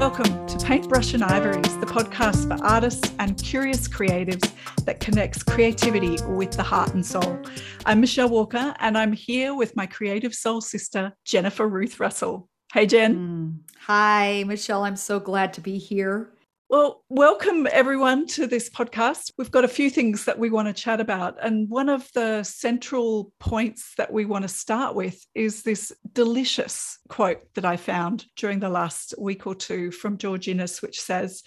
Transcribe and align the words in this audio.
Welcome 0.00 0.46
to 0.46 0.58
Paintbrush 0.64 1.12
and 1.12 1.22
Ivories, 1.22 1.76
the 1.76 1.84
podcast 1.84 2.48
for 2.48 2.64
artists 2.64 3.12
and 3.18 3.36
curious 3.36 3.86
creatives 3.86 4.50
that 4.86 4.98
connects 4.98 5.42
creativity 5.42 6.16
with 6.26 6.52
the 6.52 6.62
heart 6.62 6.94
and 6.94 7.04
soul. 7.04 7.38
I'm 7.84 8.00
Michelle 8.00 8.30
Walker, 8.30 8.74
and 8.78 8.96
I'm 8.96 9.12
here 9.12 9.54
with 9.54 9.76
my 9.76 9.84
creative 9.84 10.34
soul 10.34 10.62
sister, 10.62 11.12
Jennifer 11.26 11.68
Ruth 11.68 12.00
Russell. 12.00 12.48
Hey, 12.72 12.86
Jen. 12.86 13.14
Mm. 13.14 13.72
Hi, 13.80 14.42
Michelle. 14.46 14.84
I'm 14.84 14.96
so 14.96 15.20
glad 15.20 15.52
to 15.52 15.60
be 15.60 15.76
here. 15.76 16.32
Well, 16.70 17.02
welcome 17.08 17.66
everyone 17.72 18.28
to 18.28 18.46
this 18.46 18.70
podcast. 18.70 19.32
We've 19.36 19.50
got 19.50 19.64
a 19.64 19.68
few 19.68 19.90
things 19.90 20.26
that 20.26 20.38
we 20.38 20.50
want 20.50 20.68
to 20.68 20.82
chat 20.82 21.00
about. 21.00 21.36
And 21.42 21.68
one 21.68 21.88
of 21.88 22.08
the 22.14 22.44
central 22.44 23.32
points 23.40 23.92
that 23.96 24.12
we 24.12 24.24
want 24.24 24.42
to 24.42 24.48
start 24.48 24.94
with 24.94 25.20
is 25.34 25.64
this 25.64 25.92
delicious 26.12 27.00
quote 27.08 27.40
that 27.54 27.64
I 27.64 27.76
found 27.76 28.24
during 28.36 28.60
the 28.60 28.68
last 28.68 29.14
week 29.18 29.48
or 29.48 29.56
two 29.56 29.90
from 29.90 30.16
George 30.16 30.46
Inness, 30.46 30.80
which 30.80 31.00
says, 31.00 31.42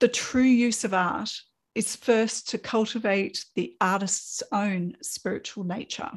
The 0.00 0.08
true 0.08 0.40
use 0.40 0.82
of 0.82 0.94
art 0.94 1.30
is 1.74 1.94
first 1.94 2.48
to 2.48 2.58
cultivate 2.58 3.44
the 3.54 3.76
artist's 3.82 4.42
own 4.50 4.94
spiritual 5.02 5.64
nature. 5.64 6.10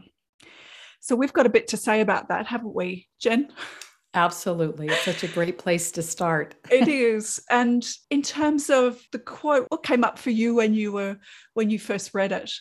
So 1.02 1.18
we've 1.18 1.34
got 1.34 1.48
a 1.48 1.50
bit 1.50 1.68
to 1.68 1.78
say 1.78 2.00
about 2.00 2.30
that, 2.30 2.48
haven't 2.48 2.76
we, 2.76 3.10
Jen? 3.20 3.50
Absolutely. 4.14 4.88
It's 4.88 5.06
such 5.06 5.24
a 5.24 5.28
great 5.28 5.58
place 5.58 5.92
to 5.94 6.02
start. 6.02 6.56
it 6.70 6.88
is. 6.88 7.40
And 7.50 7.88
in 8.10 8.22
terms 8.22 8.70
of 8.70 9.02
the 9.12 9.20
quote, 9.20 9.68
what 9.70 9.84
came 9.84 10.04
up 10.04 10.20
for 10.20 10.32
you 10.32 10.56
when 10.56 10.74
you 10.74 10.92
were 10.92 11.18
when 11.54 11.70
you 11.70 11.80
first 11.80 12.14
read 12.14 12.32
it? 12.32 12.52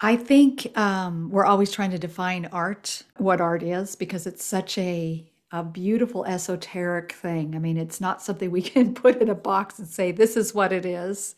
I 0.00 0.16
think 0.16 0.76
um, 0.76 1.30
we're 1.30 1.44
always 1.44 1.70
trying 1.70 1.92
to 1.92 1.98
define 1.98 2.46
art, 2.46 3.04
what 3.18 3.40
art 3.40 3.62
is, 3.62 3.94
because 3.94 4.26
it's 4.26 4.44
such 4.44 4.76
a 4.78 5.28
a 5.52 5.62
beautiful 5.62 6.24
esoteric 6.24 7.12
thing. 7.12 7.54
I 7.54 7.58
mean, 7.58 7.76
it's 7.76 8.00
not 8.00 8.22
something 8.22 8.50
we 8.50 8.62
can 8.62 8.94
put 8.94 9.20
in 9.20 9.28
a 9.28 9.34
box 9.34 9.78
and 9.78 9.86
say 9.86 10.10
this 10.10 10.36
is 10.36 10.54
what 10.54 10.72
it 10.72 10.84
is. 10.84 11.34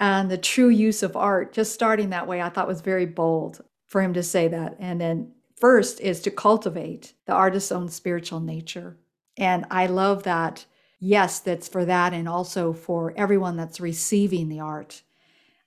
And 0.00 0.30
the 0.30 0.38
true 0.38 0.68
use 0.68 1.02
of 1.02 1.16
art, 1.16 1.52
just 1.52 1.72
starting 1.72 2.10
that 2.10 2.26
way, 2.26 2.42
I 2.42 2.48
thought 2.48 2.66
was 2.66 2.80
very 2.80 3.06
bold 3.06 3.60
for 3.86 4.00
him 4.00 4.14
to 4.14 4.22
say 4.22 4.48
that. 4.48 4.76
And 4.78 5.00
then 5.00 5.32
First 5.60 6.00
is 6.00 6.20
to 6.22 6.30
cultivate 6.30 7.12
the 7.26 7.32
artist's 7.34 7.70
own 7.70 7.90
spiritual 7.90 8.40
nature. 8.40 8.96
And 9.36 9.66
I 9.70 9.86
love 9.86 10.22
that. 10.22 10.64
Yes, 10.98 11.38
that's 11.38 11.68
for 11.68 11.84
that, 11.84 12.12
and 12.12 12.28
also 12.28 12.72
for 12.72 13.12
everyone 13.16 13.56
that's 13.56 13.80
receiving 13.80 14.48
the 14.48 14.60
art. 14.60 15.02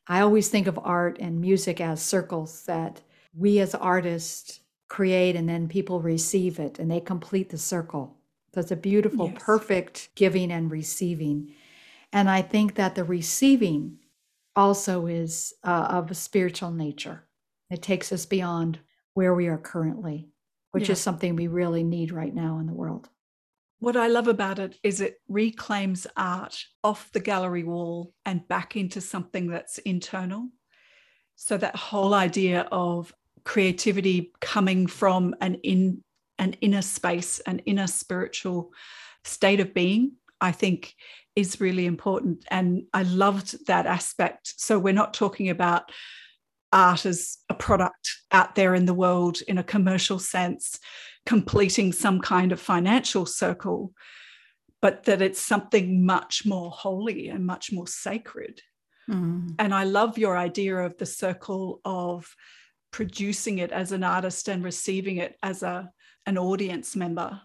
I 0.07 0.19
always 0.21 0.49
think 0.49 0.67
of 0.67 0.79
art 0.83 1.17
and 1.19 1.39
music 1.39 1.79
as 1.79 2.01
circles 2.01 2.65
that 2.65 3.01
we 3.35 3.59
as 3.59 3.73
artists 3.73 4.59
create, 4.87 5.35
and 5.35 5.47
then 5.47 5.67
people 5.67 6.01
receive 6.01 6.59
it 6.59 6.77
and 6.77 6.91
they 6.91 6.99
complete 6.99 7.49
the 7.49 7.57
circle. 7.57 8.17
So 8.53 8.61
it's 8.61 8.71
a 8.71 8.75
beautiful, 8.75 9.29
yes. 9.29 9.41
perfect 9.43 10.09
giving 10.15 10.51
and 10.51 10.69
receiving. 10.69 11.53
And 12.11 12.29
I 12.29 12.41
think 12.43 12.75
that 12.75 12.93
the 12.95 13.03
receiving 13.03 13.99
also 14.55 15.07
is 15.07 15.53
uh, 15.63 15.87
of 15.89 16.11
a 16.11 16.15
spiritual 16.15 16.71
nature. 16.71 17.23
It 17.71 17.81
takes 17.81 18.11
us 18.11 18.27
beyond 18.27 18.79
where 19.13 19.33
we 19.33 19.47
are 19.47 19.57
currently, 19.57 20.29
which 20.71 20.89
yeah. 20.89 20.93
is 20.93 21.01
something 21.01 21.35
we 21.35 21.47
really 21.47 21.83
need 21.83 22.11
right 22.11 22.33
now 22.33 22.59
in 22.59 22.67
the 22.67 22.73
world. 22.73 23.09
What 23.79 23.97
I 23.97 24.07
love 24.07 24.27
about 24.27 24.59
it 24.59 24.77
is 24.81 25.01
it 25.01 25.17
reclaims 25.27 26.07
art 26.15 26.57
off 26.83 27.11
the 27.11 27.19
gallery 27.19 27.63
wall 27.63 28.13
and 28.25 28.47
back 28.47 28.75
into 28.77 29.01
something 29.01 29.47
that's 29.47 29.77
internal. 29.79 30.49
So 31.35 31.57
that 31.57 31.75
whole 31.75 32.13
idea 32.13 32.61
of 32.71 33.13
creativity 33.43 34.31
coming 34.39 34.87
from 34.87 35.35
an 35.41 35.55
in 35.55 36.01
an 36.39 36.53
inner 36.61 36.81
space, 36.81 37.39
an 37.41 37.59
inner 37.59 37.87
spiritual 37.87 38.71
state 39.23 39.59
of 39.59 39.73
being, 39.73 40.13
I 40.41 40.51
think 40.51 40.95
is 41.35 41.61
really 41.61 41.85
important. 41.85 42.45
And 42.49 42.83
I 42.93 43.03
loved 43.03 43.67
that 43.67 43.85
aspect. 43.85 44.53
So 44.57 44.79
we're 44.79 44.93
not 44.93 45.13
talking 45.13 45.49
about 45.49 45.91
art 46.73 47.05
as 47.05 47.37
a 47.49 47.53
product 47.53 48.17
out 48.31 48.55
there 48.55 48.75
in 48.75 48.85
the 48.85 48.93
world 48.93 49.39
in 49.47 49.57
a 49.57 49.63
commercial 49.63 50.19
sense, 50.19 50.79
completing 51.25 51.93
some 51.93 52.19
kind 52.19 52.51
of 52.51 52.59
financial 52.59 53.25
circle, 53.25 53.93
but 54.81 55.03
that 55.03 55.21
it's 55.21 55.39
something 55.39 56.05
much 56.05 56.45
more 56.45 56.71
holy 56.71 57.29
and 57.29 57.45
much 57.45 57.71
more 57.71 57.87
sacred. 57.87 58.61
Mm. 59.09 59.55
And 59.59 59.73
I 59.73 59.83
love 59.83 60.17
your 60.17 60.37
idea 60.37 60.77
of 60.77 60.97
the 60.97 61.05
circle 61.05 61.79
of 61.85 62.35
producing 62.91 63.59
it 63.59 63.71
as 63.71 63.91
an 63.91 64.03
artist 64.03 64.47
and 64.47 64.63
receiving 64.63 65.17
it 65.17 65.37
as 65.41 65.63
a 65.63 65.89
an 66.25 66.37
audience 66.37 66.95
member 66.95 67.41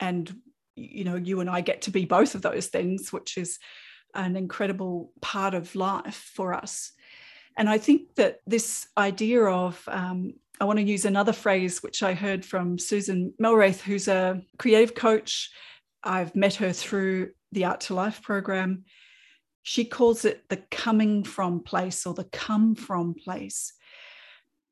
and 0.00 0.34
you 0.74 1.04
know 1.04 1.16
you 1.16 1.40
and 1.40 1.50
I 1.50 1.60
get 1.60 1.82
to 1.82 1.90
be 1.90 2.06
both 2.06 2.34
of 2.34 2.40
those 2.40 2.68
things 2.68 3.12
which 3.12 3.36
is 3.36 3.58
an 4.14 4.36
incredible 4.36 5.12
part 5.20 5.52
of 5.52 5.74
life 5.74 6.30
for 6.34 6.54
us 6.54 6.92
and 7.56 7.68
I 7.68 7.78
think 7.78 8.14
that 8.16 8.40
this 8.46 8.86
idea 8.98 9.44
of, 9.44 9.82
um, 9.88 10.34
I 10.60 10.64
want 10.64 10.78
to 10.78 10.84
use 10.84 11.04
another 11.04 11.32
phrase 11.32 11.82
which 11.82 12.02
I 12.02 12.14
heard 12.14 12.44
from 12.44 12.78
Susan 12.78 13.32
Melraith, 13.38 13.80
who's 13.80 14.08
a 14.08 14.42
creative 14.58 14.94
coach. 14.94 15.50
I've 16.02 16.34
met 16.36 16.54
her 16.56 16.72
through 16.72 17.30
the 17.52 17.64
Art 17.64 17.80
to 17.82 17.94
Life 17.94 18.22
program. 18.22 18.84
She 19.62 19.84
calls 19.84 20.24
it 20.24 20.48
the 20.48 20.58
coming 20.70 21.24
from 21.24 21.60
place 21.60 22.06
or 22.06 22.14
the 22.14 22.24
come 22.24 22.74
from 22.74 23.14
place 23.14 23.72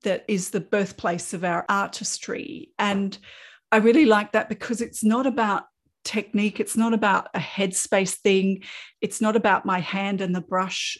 that 0.02 0.24
is 0.28 0.50
the 0.50 0.60
birthplace 0.60 1.34
of 1.34 1.44
our 1.44 1.64
artistry. 1.68 2.70
And 2.78 3.16
I 3.72 3.78
really 3.78 4.04
like 4.04 4.32
that 4.32 4.48
because 4.48 4.80
it's 4.80 5.02
not 5.02 5.26
about 5.26 5.64
technique, 6.04 6.60
it's 6.60 6.76
not 6.76 6.92
about 6.92 7.28
a 7.34 7.38
headspace 7.38 8.14
thing, 8.14 8.62
it's 9.00 9.20
not 9.20 9.36
about 9.36 9.64
my 9.64 9.80
hand 9.80 10.20
and 10.20 10.34
the 10.34 10.42
brush 10.42 10.98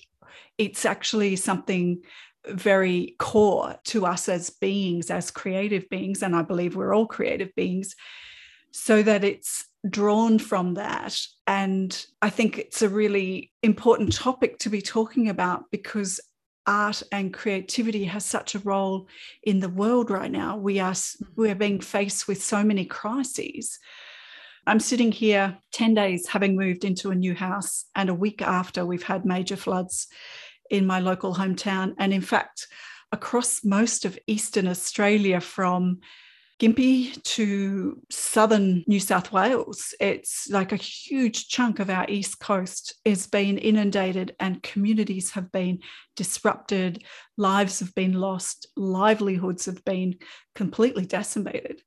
it's 0.59 0.85
actually 0.85 1.37
something 1.37 2.03
very 2.47 3.17
core 3.19 3.77
to 3.85 4.07
us 4.07 4.29
as 4.29 4.51
beings, 4.51 5.11
as 5.11 5.31
creative 5.31 5.89
beings. 5.89 6.23
And 6.23 6.37
I 6.37 6.43
believe 6.43 6.77
we're 6.77 6.95
all 6.95 7.07
creative 7.07 7.55
beings, 7.55 7.97
so 8.71 9.03
that 9.03 9.25
it's 9.25 9.67
drawn 9.89 10.39
from 10.39 10.75
that. 10.75 11.19
And 11.47 12.07
I 12.23 12.31
think 12.31 12.59
it's 12.59 12.83
a 12.83 12.89
really 12.89 13.53
important 13.63 14.13
topic 14.13 14.59
to 14.61 14.71
be 14.71 14.83
talking 14.83 15.29
about 15.29 15.71
because 15.71 16.21
art 16.67 17.03
and 17.13 17.33
creativity 17.33 18.05
has 18.05 18.25
such 18.25 18.55
a 18.55 18.61
role 18.61 19.07
in 19.43 19.61
the 19.61 19.69
world 19.69 20.11
right 20.11 20.31
now. 20.31 20.57
We 20.57 20.81
are 20.81 20.93
mm-hmm. 20.93 21.25
we 21.37 21.51
are 21.51 21.55
being 21.55 21.81
faced 21.81 22.27
with 22.27 22.43
so 22.43 22.65
many 22.65 22.85
crises. 22.85 23.79
I'm 24.67 24.81
sitting 24.81 25.13
here 25.13 25.59
10 25.73 25.95
days 25.95 26.27
having 26.29 26.57
moved 26.57 26.85
into 26.85 27.11
a 27.11 27.15
new 27.15 27.35
house 27.35 27.85
and 27.95 28.09
a 28.09 28.15
week 28.15 28.41
after 28.41 28.87
we've 28.87 29.03
had 29.03 29.25
major 29.25 29.57
floods 29.57 30.07
in 30.71 30.87
my 30.87 31.01
local 31.01 31.35
hometown. 31.35 31.95
And 31.99 32.13
in 32.13 32.23
fact, 32.23 32.67
across 33.13 33.65
most 33.65 34.05
of 34.05 34.19
Eastern 34.27 34.67
Australia 34.67 35.41
from 35.41 36.01
Gympie 36.61 37.21
to 37.25 38.01
southern 38.11 38.85
New 38.87 39.01
South 39.01 39.33
Wales. 39.33 39.93
It's 40.01 40.49
like 40.49 40.73
a 40.73 40.77
huge 40.77 41.49
chunk 41.49 41.81
of 41.81 41.91
our 41.91 42.07
east 42.09 42.39
coast 42.39 42.95
has 43.05 43.27
been 43.27 43.59
inundated 43.59 44.37
and 44.39 44.63
communities 44.63 45.33
have 45.33 45.51
been 45.51 45.81
disrupted, 46.15 47.05
lives 47.37 47.81
have 47.81 47.95
been 47.95 48.15
lost, 48.15 48.69
livelihoods 48.77 49.67
have 49.67 49.85
been 49.85 50.15
completely 50.55 51.05
decimated. 51.05 51.83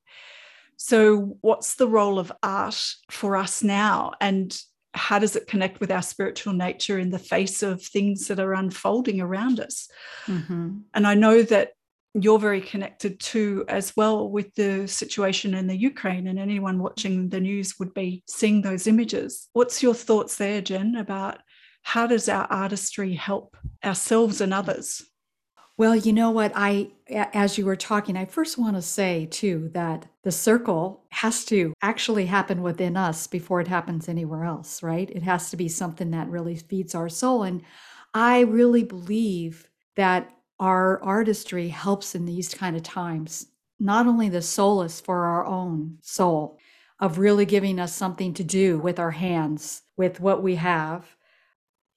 So, 0.78 1.36
what's 1.40 1.74
the 1.74 1.88
role 1.88 2.20
of 2.20 2.32
art 2.42 2.94
for 3.10 3.36
us 3.36 3.64
now? 3.64 4.12
And 4.20 4.56
how 4.94 5.18
does 5.18 5.34
it 5.34 5.48
connect 5.48 5.80
with 5.80 5.90
our 5.90 6.02
spiritual 6.02 6.52
nature 6.52 6.98
in 6.98 7.10
the 7.10 7.18
face 7.18 7.64
of 7.64 7.82
things 7.82 8.28
that 8.28 8.38
are 8.38 8.54
unfolding 8.54 9.20
around 9.20 9.58
us? 9.58 9.88
Mm-hmm. 10.26 10.78
And 10.94 11.06
I 11.06 11.14
know 11.14 11.42
that 11.42 11.72
you're 12.14 12.38
very 12.38 12.60
connected 12.60 13.18
to 13.20 13.64
as 13.68 13.96
well, 13.96 14.30
with 14.30 14.54
the 14.54 14.86
situation 14.86 15.52
in 15.52 15.66
the 15.66 15.76
Ukraine, 15.76 16.28
and 16.28 16.38
anyone 16.38 16.78
watching 16.78 17.28
the 17.28 17.40
news 17.40 17.74
would 17.80 17.92
be 17.92 18.22
seeing 18.28 18.62
those 18.62 18.86
images. 18.86 19.48
What's 19.54 19.82
your 19.82 19.94
thoughts 19.94 20.36
there, 20.36 20.60
Jen, 20.60 20.94
about 20.94 21.38
how 21.82 22.06
does 22.06 22.28
our 22.28 22.46
artistry 22.50 23.14
help 23.14 23.56
ourselves 23.84 24.40
and 24.40 24.54
others? 24.54 25.02
Well, 25.78 25.94
you 25.96 26.12
know 26.12 26.30
what? 26.32 26.52
I, 26.56 26.90
as 27.08 27.56
you 27.56 27.64
were 27.64 27.76
talking, 27.76 28.16
I 28.16 28.26
first 28.26 28.58
want 28.58 28.76
to 28.76 28.82
say 28.82 29.26
too 29.26 29.70
that 29.74 30.06
the 30.24 30.32
circle 30.32 31.04
has 31.10 31.44
to 31.46 31.72
actually 31.82 32.26
happen 32.26 32.62
within 32.62 32.96
us 32.96 33.28
before 33.28 33.60
it 33.60 33.68
happens 33.68 34.08
anywhere 34.08 34.44
else, 34.44 34.82
right? 34.82 35.08
It 35.08 35.22
has 35.22 35.50
to 35.50 35.56
be 35.56 35.68
something 35.68 36.10
that 36.10 36.28
really 36.28 36.56
feeds 36.56 36.96
our 36.96 37.08
soul. 37.08 37.44
And 37.44 37.62
I 38.12 38.40
really 38.40 38.82
believe 38.84 39.70
that 39.96 40.30
our 40.58 41.00
artistry 41.02 41.68
helps 41.68 42.16
in 42.16 42.26
these 42.26 42.52
kind 42.52 42.76
of 42.76 42.82
times, 42.82 43.46
not 43.78 44.08
only 44.08 44.28
the 44.28 44.42
solace 44.42 45.00
for 45.00 45.26
our 45.26 45.46
own 45.46 45.98
soul 46.02 46.58
of 46.98 47.18
really 47.18 47.46
giving 47.46 47.78
us 47.78 47.94
something 47.94 48.34
to 48.34 48.42
do 48.42 48.80
with 48.80 48.98
our 48.98 49.12
hands, 49.12 49.82
with 49.96 50.18
what 50.20 50.42
we 50.42 50.56
have, 50.56 51.16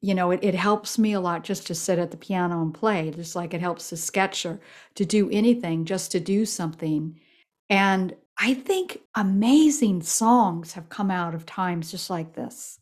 you 0.02 0.14
know, 0.16 0.32
it, 0.32 0.40
it 0.44 0.56
helps 0.56 0.98
me 0.98 1.14
a 1.14 1.20
lot 1.22 1.44
just 1.44 1.68
to 1.68 1.76
sit 1.76 2.00
at 2.00 2.12
the 2.12 2.18
piano 2.18 2.62
and 2.62 2.74
play, 2.74 3.12
just 3.12 3.36
like 3.36 3.54
it 3.54 3.62
helps 3.62 3.90
to 3.90 3.98
sketch 3.98 4.46
or 4.46 4.60
to 4.96 5.06
do 5.06 5.30
anything, 5.32 5.86
just 5.86 6.12
to 6.12 6.20
do 6.20 6.46
something. 6.46 7.20
And 7.70 8.16
I 8.40 8.56
think 8.56 9.00
amazing 9.16 10.02
songs 10.04 10.74
have 10.74 10.90
come 10.90 11.12
out 11.12 11.36
of 11.36 11.46
times 11.46 11.92
just 11.92 12.10
like 12.10 12.34
this. 12.34 12.80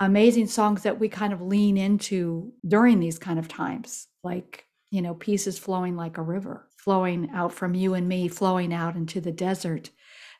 amazing 0.00 0.46
songs 0.46 0.82
that 0.82 0.98
we 1.00 1.08
kind 1.08 1.32
of 1.32 1.42
lean 1.42 1.76
into 1.76 2.52
during 2.66 3.00
these 3.00 3.18
kind 3.18 3.38
of 3.38 3.48
times, 3.48 4.06
like, 4.22 4.64
you 4.90 5.02
know, 5.02 5.14
pieces 5.14 5.58
flowing 5.58 5.96
like 5.96 6.18
a 6.18 6.22
river, 6.22 6.68
flowing 6.76 7.28
out 7.34 7.52
from 7.52 7.74
you 7.74 7.94
and 7.94 8.08
me, 8.08 8.28
flowing 8.28 8.72
out 8.72 8.96
into 8.96 9.20
the 9.20 9.32
desert, 9.32 9.90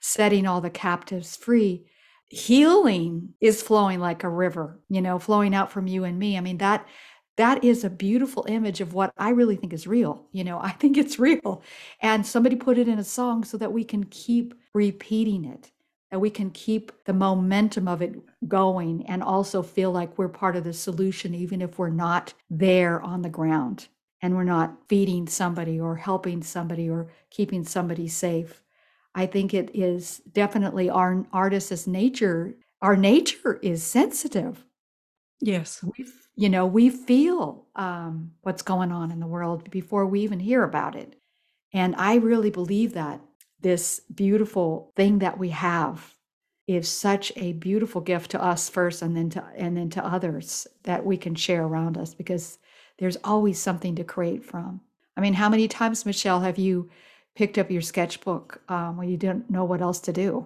setting 0.00 0.46
all 0.46 0.61
the 0.61 0.70
captives 0.70 1.37
free. 1.37 1.87
Healing 2.30 3.34
is 3.40 3.62
flowing 3.62 4.00
like 4.00 4.25
a 4.25 4.28
river, 4.28 4.80
you 4.88 5.00
know, 5.00 5.19
flowing 5.19 5.54
out 5.54 5.72
from 5.72 5.86
you 5.86 6.04
and 6.04 6.19
me. 6.19 6.36
I 6.36 6.40
mean, 6.40 6.58
that 6.58 6.86
that 7.38 7.62
is 7.62 7.84
a 7.84 7.90
beautiful 7.90 8.44
image 8.48 8.80
of 8.80 8.94
what 8.94 9.12
I 9.16 9.30
really 9.30 9.54
think 9.54 9.72
is 9.72 9.86
real. 9.86 10.26
You 10.32 10.42
know, 10.42 10.58
I 10.60 10.70
think 10.70 10.96
it's 10.98 11.19
real. 11.19 11.62
And 12.02 12.26
somebody 12.26 12.56
put 12.56 12.78
it 12.78 12.88
in 12.88 12.98
a 12.98 13.04
song 13.04 13.44
so 13.44 13.56
that 13.58 13.72
we 13.72 13.84
can 13.84 14.04
keep 14.06 14.54
repeating 14.75 15.44
it, 15.44 15.70
that 16.10 16.19
we 16.19 16.30
can 16.30 16.50
keep 16.50 16.90
the 17.04 17.12
momentum 17.12 17.86
of 17.86 18.02
it 18.02 18.16
going 18.48 19.06
and 19.06 19.22
also 19.22 19.62
feel 19.62 19.92
like 19.92 20.19
we're 20.19 20.28
part 20.28 20.56
of 20.56 20.64
the 20.64 20.72
solution, 20.72 21.32
even 21.32 21.62
if 21.62 21.78
we're 21.78 21.90
not 21.90 22.34
there 22.50 23.00
on 23.02 23.22
the 23.22 23.30
ground 23.30 23.86
and 24.20 24.34
we're 24.34 24.42
not 24.42 24.76
feeding 24.88 25.28
somebody 25.28 25.78
or 25.78 25.94
helping 25.94 26.42
somebody 26.42 26.90
or 26.90 27.08
keeping 27.30 27.64
somebody 27.64 28.08
safe. 28.08 28.62
I 29.18 29.26
think 29.26 29.52
it 29.52 29.70
is 29.74 30.22
definitely 30.32 30.88
our 30.88 31.26
artist's 31.32 31.88
nature. 31.88 32.54
Our 32.80 32.96
nature 32.96 33.58
is 33.62 33.82
sensitive. 33.82 34.64
Yes. 35.40 35.82
We 35.82 36.06
you 36.36 36.48
know, 36.48 36.66
we 36.66 36.88
feel 36.88 37.66
um, 37.74 38.30
what's 38.42 38.62
going 38.62 38.92
on 38.92 39.10
in 39.10 39.18
the 39.18 39.26
world 39.26 39.68
before 39.72 40.06
we 40.06 40.20
even 40.20 40.38
hear 40.38 40.62
about 40.62 40.94
it. 40.94 41.16
And 41.72 41.96
I 41.96 42.14
really 42.14 42.50
believe 42.50 42.92
that 42.94 43.20
this 43.60 44.02
beautiful 44.14 44.92
thing 44.94 45.18
that 45.18 45.36
we 45.36 45.48
have 45.48 46.14
is 46.68 46.88
such 46.88 47.32
a 47.34 47.54
beautiful 47.54 48.00
gift 48.00 48.30
to 48.30 48.40
us 48.40 48.68
first 48.68 49.02
and 49.02 49.16
then 49.16 49.30
to 49.30 49.44
and 49.56 49.76
then 49.76 49.90
to 49.90 50.06
others 50.06 50.68
that 50.84 51.04
we 51.04 51.16
can 51.16 51.34
share 51.34 51.64
around 51.64 51.98
us 51.98 52.14
because 52.14 52.58
there's 52.98 53.18
always 53.24 53.58
something 53.58 53.96
to 53.96 54.04
create 54.04 54.44
from. 54.44 54.80
I 55.16 55.20
mean, 55.20 55.34
how 55.34 55.48
many 55.48 55.66
times, 55.66 56.06
Michelle, 56.06 56.38
have 56.38 56.58
you 56.58 56.88
picked 57.38 57.56
up 57.56 57.70
your 57.70 57.81
sketchbook 57.81 58.61
um, 58.69 58.96
when 58.96 59.08
you 59.08 59.17
didn't 59.17 59.49
know 59.49 59.64
what 59.64 59.81
else 59.81 60.00
to 60.00 60.12
do? 60.12 60.44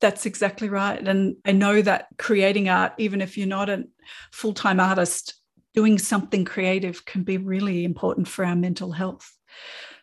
That's 0.00 0.26
exactly 0.26 0.68
right. 0.68 1.00
And 1.06 1.36
I 1.44 1.52
know 1.52 1.80
that 1.80 2.08
creating 2.18 2.68
art, 2.68 2.92
even 2.98 3.20
if 3.20 3.38
you're 3.38 3.46
not 3.46 3.70
a 3.70 3.84
full 4.32 4.52
time 4.52 4.80
artist, 4.80 5.34
doing 5.74 5.96
something 5.96 6.44
creative 6.44 7.04
can 7.04 7.22
be 7.22 7.38
really 7.38 7.84
important 7.84 8.26
for 8.26 8.44
our 8.44 8.56
mental 8.56 8.90
health. 8.90 9.32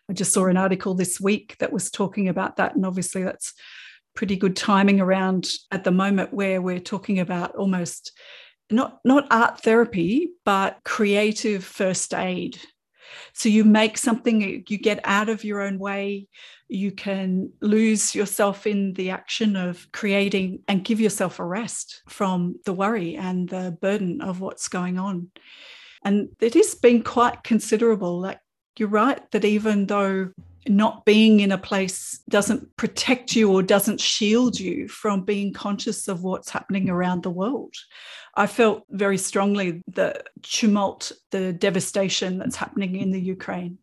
I 0.09 0.13
just 0.13 0.31
saw 0.31 0.45
an 0.45 0.55
article 0.55 0.93
this 0.93 1.19
week 1.19 1.57
that 1.59 1.73
was 1.73 1.91
talking 1.91 2.29
about 2.29 2.55
that. 2.55 2.75
And 2.75 2.85
obviously, 2.85 3.23
that's 3.23 3.53
pretty 4.15 4.37
good 4.37 4.55
timing 4.55 5.01
around 5.01 5.49
at 5.69 5.83
the 5.83 5.91
moment 5.91 6.33
where 6.33 6.61
we're 6.61 6.79
talking 6.79 7.19
about 7.19 7.53
almost 7.55 8.13
not, 8.71 8.99
not 9.03 9.27
art 9.31 9.63
therapy, 9.63 10.29
but 10.45 10.79
creative 10.85 11.65
first 11.65 12.13
aid. 12.13 12.57
So 13.33 13.49
you 13.49 13.63
make 13.63 13.97
something, 13.97 14.63
you 14.67 14.77
get 14.77 14.99
out 15.03 15.29
of 15.29 15.43
your 15.43 15.61
own 15.61 15.79
way, 15.79 16.27
you 16.67 16.91
can 16.91 17.51
lose 17.61 18.15
yourself 18.15 18.65
in 18.65 18.93
the 18.93 19.11
action 19.11 19.55
of 19.55 19.87
creating 19.91 20.61
and 20.67 20.83
give 20.83 20.99
yourself 20.99 21.39
a 21.39 21.45
rest 21.45 22.01
from 22.07 22.55
the 22.65 22.73
worry 22.73 23.15
and 23.15 23.49
the 23.49 23.77
burden 23.81 24.21
of 24.21 24.41
what's 24.41 24.67
going 24.67 24.97
on. 24.97 25.29
And 26.03 26.29
it 26.39 26.53
has 26.53 26.75
been 26.75 27.03
quite 27.03 27.43
considerable. 27.43 28.19
Like 28.19 28.39
you're 28.77 28.89
right 28.89 29.19
that 29.31 29.45
even 29.45 29.85
though 29.85 30.31
not 30.67 31.05
being 31.05 31.39
in 31.39 31.51
a 31.51 31.57
place 31.57 32.19
doesn't 32.29 32.75
protect 32.77 33.35
you 33.35 33.51
or 33.51 33.61
doesn't 33.61 34.01
shield 34.01 34.59
you 34.59 34.87
from 34.87 35.23
being 35.23 35.53
conscious 35.53 36.07
of 36.07 36.23
what's 36.23 36.49
happening 36.49 36.89
around 36.89 37.23
the 37.23 37.29
world. 37.29 37.73
I 38.35 38.47
felt 38.47 38.83
very 38.89 39.17
strongly 39.17 39.83
the 39.87 40.23
tumult, 40.41 41.11
the 41.31 41.53
devastation 41.53 42.37
that's 42.37 42.55
happening 42.55 42.95
in 42.95 43.11
the 43.11 43.21
Ukraine. 43.21 43.77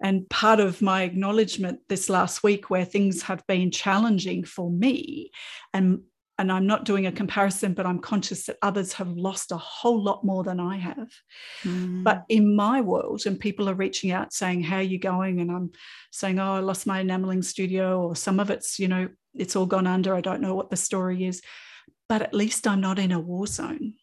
And 0.00 0.28
part 0.28 0.60
of 0.60 0.82
my 0.82 1.02
acknowledgement 1.02 1.80
this 1.88 2.10
last 2.10 2.42
week, 2.42 2.68
where 2.68 2.84
things 2.84 3.22
have 3.22 3.46
been 3.46 3.70
challenging 3.70 4.44
for 4.44 4.70
me, 4.70 5.30
and 5.72 6.02
and 6.38 6.52
I'm 6.52 6.66
not 6.66 6.84
doing 6.84 7.06
a 7.06 7.12
comparison, 7.12 7.72
but 7.72 7.86
I'm 7.86 7.98
conscious 7.98 8.44
that 8.44 8.58
others 8.60 8.92
have 8.94 9.08
lost 9.08 9.52
a 9.52 9.56
whole 9.56 10.02
lot 10.02 10.22
more 10.22 10.44
than 10.44 10.60
I 10.60 10.76
have. 10.76 11.08
Mm. 11.62 12.04
But 12.04 12.24
in 12.28 12.54
my 12.54 12.82
world, 12.82 13.24
and 13.24 13.40
people 13.40 13.70
are 13.70 13.74
reaching 13.74 14.10
out 14.10 14.34
saying, 14.34 14.62
How 14.62 14.76
are 14.76 14.82
you 14.82 14.98
going? 14.98 15.40
And 15.40 15.50
I'm 15.50 15.70
saying, 16.12 16.38
Oh, 16.38 16.56
I 16.56 16.60
lost 16.60 16.86
my 16.86 17.00
enameling 17.00 17.42
studio, 17.42 18.02
or 18.02 18.14
some 18.14 18.38
of 18.38 18.50
it's, 18.50 18.78
you 18.78 18.88
know, 18.88 19.08
it's 19.34 19.56
all 19.56 19.66
gone 19.66 19.86
under. 19.86 20.14
I 20.14 20.20
don't 20.20 20.42
know 20.42 20.54
what 20.54 20.70
the 20.70 20.76
story 20.76 21.24
is. 21.24 21.40
But 22.08 22.22
at 22.22 22.34
least 22.34 22.66
I'm 22.66 22.80
not 22.80 22.98
in 22.98 23.12
a 23.12 23.18
war 23.18 23.46
zone. 23.46 23.94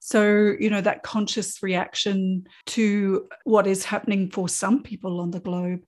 So, 0.00 0.54
you 0.58 0.68
know, 0.68 0.80
that 0.80 1.02
conscious 1.02 1.62
reaction 1.62 2.46
to 2.66 3.28
what 3.44 3.66
is 3.66 3.84
happening 3.84 4.30
for 4.30 4.48
some 4.48 4.82
people 4.82 5.20
on 5.20 5.30
the 5.30 5.40
globe. 5.40 5.80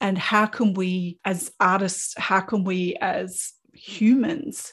And 0.00 0.16
how 0.18 0.46
can 0.46 0.74
we, 0.74 1.18
as 1.24 1.52
artists, 1.60 2.14
how 2.16 2.40
can 2.40 2.64
we, 2.64 2.96
as 3.00 3.52
humans, 3.74 4.72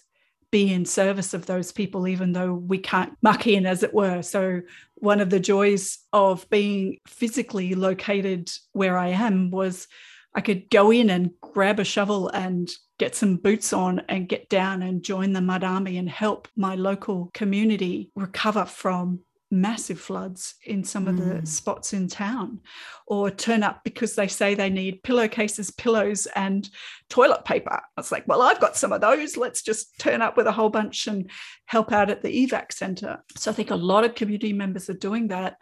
be 0.52 0.74
in 0.74 0.86
service 0.86 1.34
of 1.34 1.46
those 1.46 1.72
people, 1.72 2.08
even 2.08 2.34
though 2.34 2.54
we 2.54 2.78
can't 2.78 3.14
muck 3.22 3.48
in, 3.48 3.66
as 3.66 3.84
it 3.84 3.94
were. 3.94 4.22
So, 4.22 4.62
one 4.96 5.22
of 5.22 5.30
the 5.30 5.40
joys 5.40 6.00
of 6.12 6.50
being 6.50 6.98
physically 7.08 7.76
located 7.76 8.50
where 8.74 8.98
I 8.98 9.10
am 9.10 9.50
was 9.52 9.88
I 10.34 10.42
could 10.42 10.70
go 10.70 10.92
in 10.92 11.10
and 11.10 11.32
grab 11.42 11.80
a 11.80 11.84
shovel 11.84 12.30
and 12.30 12.70
get 13.00 13.16
some 13.16 13.38
boots 13.38 13.74
on 13.74 14.02
and 14.10 14.30
get 14.30 14.50
down 14.50 14.82
and 14.82 15.02
join 15.02 15.34
the 15.34 15.42
mud 15.42 15.64
army 15.64 15.98
and 15.98 16.10
help 16.10 16.48
my 16.56 16.76
local 16.76 17.32
community 17.34 18.12
recover 18.16 18.66
from 18.66 19.22
massive 19.52 20.00
floods 20.00 20.56
in 20.64 20.84
some 20.84 21.08
of 21.08 21.18
the 21.18 21.36
mm. 21.36 21.48
spots 21.48 21.94
in 21.94 22.08
town 22.08 22.60
or 23.08 23.32
turn 23.32 23.64
up 23.64 23.82
because 23.84 24.16
they 24.16 24.28
say 24.28 24.54
they 24.54 24.70
need 24.70 25.02
pillowcases 25.04 25.72
pillows 25.72 26.28
and 26.36 26.70
toilet 27.10 27.44
paper. 27.46 27.74
I 27.74 27.82
was 27.98 28.12
like 28.12 28.28
well 28.28 28.42
i've 28.42 28.60
got 28.60 28.78
some 28.78 28.92
of 28.92 29.02
those. 29.02 29.38
Let's 29.38 29.62
just 29.62 29.98
turn 30.00 30.22
up 30.22 30.38
with 30.38 30.48
a 30.48 30.52
whole 30.52 30.70
bunch 30.70 31.08
and 31.08 31.30
help 31.66 31.92
out 31.92 32.10
at 32.10 32.22
the 32.22 32.48
evac 32.48 32.72
center. 32.72 33.24
So 33.36 33.52
i 33.52 33.54
think 33.54 33.72
a 33.72 33.76
lot 33.76 34.04
of 34.04 34.16
community 34.16 34.54
members 34.54 34.90
are 34.90 34.94
doing 34.94 35.30
that. 35.30 35.58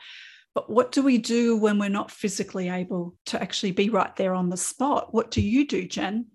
But 0.54 0.70
what 0.70 0.92
do 0.92 1.04
we 1.04 1.20
do 1.20 1.56
when 1.56 1.78
we're 1.78 1.90
not 1.90 2.10
physically 2.10 2.68
able 2.68 3.16
to 3.28 3.42
actually 3.42 3.74
be 3.74 3.90
right 3.90 4.16
there 4.16 4.34
on 4.34 4.50
the 4.50 4.58
spot? 4.58 5.14
What 5.14 5.30
do 5.30 5.40
you 5.40 5.68
do 5.68 5.88
jen? 5.88 6.26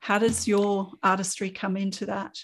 How 0.00 0.18
does 0.18 0.48
your 0.48 0.92
artistry 1.02 1.50
come 1.50 1.76
into 1.76 2.06
that? 2.06 2.38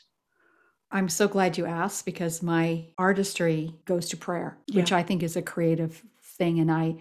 I'm 0.93 1.09
so 1.09 1.27
glad 1.27 1.59
you 1.59 1.67
asked 1.67 2.05
because 2.05 2.43
my 2.43 2.85
artistry 2.99 3.75
goes 3.87 4.09
to 4.11 4.17
prayer, 4.17 4.59
yeah. 4.67 4.77
which 4.77 4.93
I 4.93 5.03
think 5.03 5.23
is 5.23 5.37
a 5.37 5.43
creative 5.43 6.03
thing. 6.23 6.61
And 6.61 6.71
I 6.71 6.97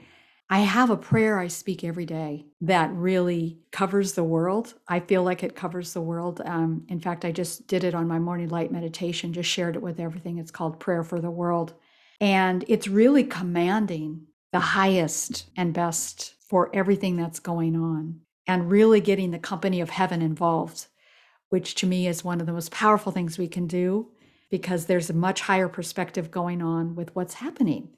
I 0.50 0.60
have 0.60 0.90
a 0.90 0.98
prayer 0.98 1.40
I 1.40 1.48
speak 1.48 1.82
every 1.82 2.06
day 2.06 2.46
that 2.60 2.92
really 2.92 3.60
covers 3.72 4.14
the 4.14 4.24
world. 4.24 4.74
I 4.86 5.00
feel 5.00 5.24
like 5.24 5.44
it 5.44 5.56
covers 5.56 5.94
the 5.94 6.02
world. 6.02 6.42
Um, 6.44 6.86
in 6.90 7.00
fact, 7.00 7.24
I 7.24 7.32
just 7.32 7.68
did 7.68 7.86
it 7.86 7.96
on 7.96 8.06
my 8.10 8.20
morning 8.20 8.50
light 8.50 8.70
meditation, 8.70 9.32
just 9.32 9.50
shared 9.50 9.78
it 9.78 9.82
with 9.82 9.98
everything. 9.98 10.40
It's 10.40 10.52
called 10.52 10.78
Prayer 10.78 11.06
for 11.06 11.22
the 11.22 11.32
World. 11.32 11.74
And 12.20 12.66
it's 12.68 12.90
really 12.90 13.24
commanding 13.24 14.28
the 14.52 14.60
highest 14.60 15.50
and 15.56 15.74
best 15.74 16.36
for 16.42 16.70
everything 16.74 17.16
that's 17.16 17.40
going 17.40 17.78
on 17.78 18.20
and 18.46 18.70
really 18.70 19.00
getting 19.00 19.32
the 19.32 19.40
company 19.40 19.80
of 19.80 19.90
heaven 19.90 20.22
involved, 20.22 20.88
which 21.52 21.76
to 21.76 21.86
me 21.86 22.08
is 22.08 22.24
one 22.24 22.40
of 22.40 22.48
the 22.48 22.54
most 22.54 22.72
powerful 22.72 23.12
things 23.12 23.38
we 23.38 23.48
can 23.48 23.68
do 23.68 24.08
because 24.50 24.86
there's 24.86 25.10
a 25.10 25.14
much 25.14 25.42
higher 25.42 25.68
perspective 25.68 26.32
going 26.32 26.62
on 26.62 26.96
with 26.96 27.16
what's 27.16 27.36
happening. 27.36 27.90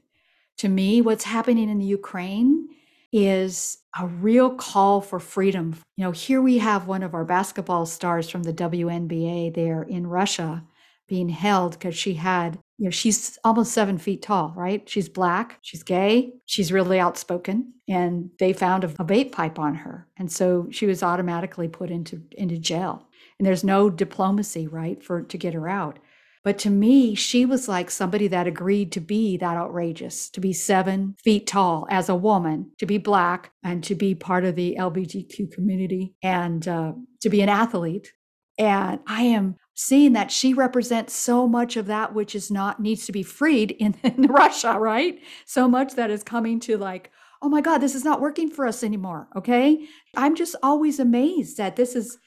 To 0.58 0.70
me, 0.70 1.02
what's 1.02 1.24
happening 1.24 1.70
in 1.70 1.80
the 1.80 1.86
Ukraine 1.86 2.68
is 3.12 3.78
a 4.00 4.08
real 4.08 4.56
call 4.56 5.02
for 5.02 5.20
freedom. 5.20 5.76
You 5.98 6.06
know, 6.06 6.12
here 6.12 6.42
we 6.42 6.58
have 6.58 6.88
one 6.88 7.04
of 7.04 7.14
our 7.14 7.26
basketball 7.26 7.86
stars 7.86 8.30
from 8.30 8.44
the 8.44 8.54
WNBA 8.54 9.54
there 9.54 9.84
in 9.84 10.08
Russia 10.08 10.64
being 11.08 11.30
held 11.30 11.74
because 11.74 11.96
she 11.96 12.16
had 12.16 12.58
you 12.84 12.86
know, 12.86 12.92
she's 12.92 13.38
almost 13.44 13.72
seven 13.72 13.98
feet 13.98 14.22
tall, 14.22 14.52
right? 14.58 14.88
She's 14.90 15.08
black, 15.08 15.60
she's 15.62 15.84
gay, 15.84 16.34
she's 16.46 16.74
really 16.74 17.00
outspoken, 17.00 17.74
and 17.88 18.30
they 18.40 18.52
found 18.52 18.84
a, 18.84 18.88
a 19.00 19.06
vape 19.06 19.32
pipe 19.32 19.60
on 19.60 19.76
her. 19.76 20.08
And 20.18 20.32
so 20.32 20.68
she 20.72 20.86
was 20.86 21.04
automatically 21.04 21.68
put 21.68 21.92
into, 21.92 22.22
into 22.32 22.58
jail. 22.58 23.08
And 23.40 23.46
there's 23.46 23.64
no 23.64 23.90
diplomacy, 23.90 24.68
right, 24.68 25.04
for 25.04 25.22
to 25.24 25.38
get 25.38 25.54
her 25.54 25.68
out. 25.68 26.00
But 26.44 26.58
to 26.60 26.70
me, 26.70 27.16
she 27.16 27.46
was 27.46 27.70
like 27.70 27.90
somebody 27.90 28.28
that 28.28 28.48
agreed 28.48 28.92
to 28.94 29.00
be 29.00 29.38
that 29.38 29.56
outrageous, 29.56 30.30
to 30.32 30.42
be 30.42 30.52
seven 30.52 31.16
feet 31.24 31.48
tall 31.48 31.88
as 31.90 32.10
a 32.10 32.16
woman, 32.16 32.72
to 32.80 32.86
be 32.86 32.98
black, 32.98 33.52
and 33.64 33.82
to 33.86 33.96
be 33.96 34.14
part 34.14 34.44
of 34.44 34.56
the 34.56 34.76
LGBTQ 34.78 35.52
community, 35.54 36.16
and 36.22 36.68
uh, 36.68 36.92
to 37.22 37.30
be 37.30 37.42
an 37.42 37.50
athlete. 37.50 38.12
And 38.58 39.00
I 39.08 39.24
am 39.24 39.56
seeing 39.74 40.14
that 40.14 40.32
she 40.32 40.54
represents 40.54 41.14
so 41.14 41.48
much 41.48 41.78
of 41.78 41.88
that 41.88 42.14
which 42.14 42.36
is 42.36 42.52
not 42.52 42.80
needs 42.80 43.06
to 43.06 43.12
be 43.12 43.24
freed 43.24 43.72
in, 43.72 43.96
in 44.04 44.24
Russia, 44.24 44.78
right? 44.78 45.20
So 45.46 45.68
much 45.68 45.96
that 45.96 46.12
is 46.12 46.24
coming 46.24 46.60
to 46.62 46.78
like, 46.78 47.10
oh 47.42 47.50
my 47.50 47.62
God, 47.62 47.80
this 47.80 47.96
is 47.96 48.06
not 48.06 48.22
working 48.22 48.50
for 48.50 48.68
us 48.68 48.84
anymore. 48.84 49.28
Okay. 49.36 49.88
I'm 50.16 50.36
just 50.36 50.56
always 50.62 51.00
amazed 51.00 51.58
that 51.58 51.76
this 51.76 51.96
is 51.96 52.18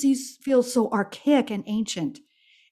this 0.00 0.38
feels 0.42 0.72
so 0.72 0.90
archaic 0.90 1.50
and 1.50 1.64
ancient. 1.66 2.20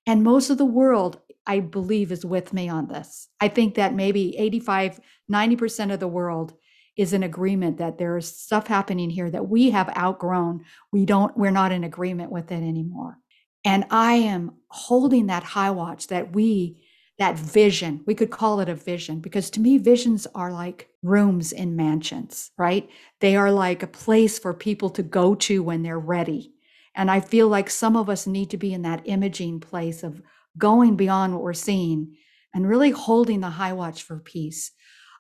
And 0.07 0.23
most 0.23 0.49
of 0.49 0.59
the 0.59 0.65
world 0.65 1.21
I 1.47 1.61
believe 1.61 2.13
is 2.13 2.25
with 2.25 2.53
me 2.53 2.69
on 2.69 2.89
this. 2.89 3.29
I 3.41 3.49
think 3.49 3.75
that 3.75 3.95
maybe 3.95 4.37
85, 4.39 5.01
90% 5.31 5.93
of 5.93 6.01
the 6.01 6.09
world 6.09 6.55
is 6.97 7.13
in 7.13 7.23
agreement 7.23 7.79
that 7.79 7.99
there 7.99 8.17
is 8.17 8.37
stuff 8.37 8.67
happening 8.67 9.11
here 9.11 9.31
that 9.31 9.49
we 9.49 9.71
have 9.71 9.97
outgrown. 9.97 10.65
We 10.93 11.07
don't, 11.07 11.37
we're 11.37 11.51
not 11.51 11.73
in 11.73 11.85
agreement 11.85 12.31
with 12.31 12.53
it 12.53 12.63
anymore. 12.63 13.19
And 13.65 13.85
I 13.91 14.15
am 14.15 14.53
holding 14.69 15.27
that 15.27 15.43
high 15.43 15.71
watch 15.71 16.07
that 16.09 16.35
we, 16.35 16.83
that 17.19 17.37
vision, 17.37 18.03
we 18.07 18.15
could 18.15 18.31
call 18.31 18.61
it 18.61 18.69
a 18.69 18.75
vision 18.75 19.21
because 19.21 19.51
to 19.51 19.61
me, 19.61 19.77
visions 19.77 20.27
are 20.35 20.53
like 20.53 20.89
rooms 21.03 21.53
in 21.53 21.77
mansions, 21.77 22.51
right? 22.57 22.89
They 23.21 23.37
are 23.37 23.53
like 23.53 23.83
a 23.83 23.87
place 23.87 24.39
for 24.39 24.55
people 24.55 24.89
to 24.91 25.03
go 25.03 25.35
to 25.35 25.63
when 25.63 25.83
they're 25.83 25.99
ready. 25.99 26.55
And 26.95 27.11
I 27.11 27.21
feel 27.21 27.49
like 27.49 27.71
some 27.71 27.97
of 27.97 28.09
us 28.09 28.27
need 28.27 28.51
to 28.51 28.57
be 28.57 28.73
in 28.73 28.83
that 28.83 29.03
imaging 29.05 29.61
place 29.61 30.03
of 30.03 30.21
going 30.59 30.97
beyond 30.97 31.33
what 31.33 31.43
we're 31.43 31.53
seeing 31.53 32.17
and 32.53 32.69
really 32.69 32.91
holding 32.91 33.41
the 33.41 33.51
high 33.51 33.73
watch 33.73 34.03
for 34.03 34.19
peace. 34.19 34.73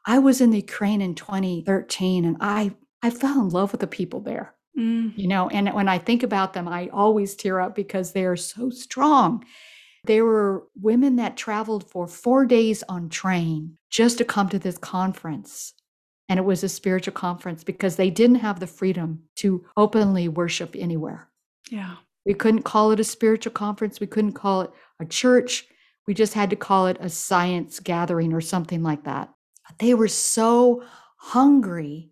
I 0.04 0.18
was 0.18 0.40
in 0.40 0.50
the 0.50 0.58
Ukraine 0.58 1.00
in 1.00 1.14
2013 1.14 2.24
and 2.24 2.36
I 2.40 2.74
I 3.02 3.10
fell 3.10 3.40
in 3.40 3.48
love 3.48 3.72
with 3.72 3.80
the 3.80 3.86
people 3.86 4.20
there. 4.20 4.54
Mm. 4.78 5.16
You 5.16 5.28
know, 5.28 5.48
and 5.48 5.72
when 5.72 5.88
I 5.88 5.98
think 5.98 6.22
about 6.22 6.52
them, 6.52 6.68
I 6.68 6.88
always 6.92 7.34
tear 7.34 7.60
up 7.60 7.74
because 7.74 8.12
they 8.12 8.24
are 8.24 8.36
so 8.36 8.70
strong. 8.70 9.44
They 10.04 10.20
were 10.22 10.66
women 10.80 11.16
that 11.16 11.36
traveled 11.36 11.90
for 11.90 12.06
4 12.06 12.46
days 12.46 12.82
on 12.88 13.08
train 13.08 13.76
just 13.90 14.18
to 14.18 14.24
come 14.24 14.48
to 14.50 14.58
this 14.58 14.78
conference. 14.78 15.72
And 16.28 16.38
it 16.38 16.44
was 16.44 16.62
a 16.62 16.68
spiritual 16.68 17.12
conference 17.14 17.64
because 17.64 17.96
they 17.96 18.10
didn't 18.10 18.36
have 18.36 18.60
the 18.60 18.66
freedom 18.66 19.24
to 19.36 19.64
openly 19.76 20.28
worship 20.28 20.76
anywhere. 20.78 21.29
Yeah. 21.70 21.96
We 22.26 22.34
couldn't 22.34 22.62
call 22.62 22.92
it 22.92 23.00
a 23.00 23.04
spiritual 23.04 23.52
conference. 23.52 24.00
We 24.00 24.06
couldn't 24.06 24.32
call 24.32 24.62
it 24.62 24.70
a 25.00 25.06
church. 25.06 25.66
We 26.06 26.14
just 26.14 26.34
had 26.34 26.50
to 26.50 26.56
call 26.56 26.86
it 26.86 26.98
a 27.00 27.08
science 27.08 27.80
gathering 27.80 28.32
or 28.32 28.40
something 28.40 28.82
like 28.82 29.04
that. 29.04 29.30
They 29.78 29.94
were 29.94 30.08
so 30.08 30.82
hungry 31.16 32.10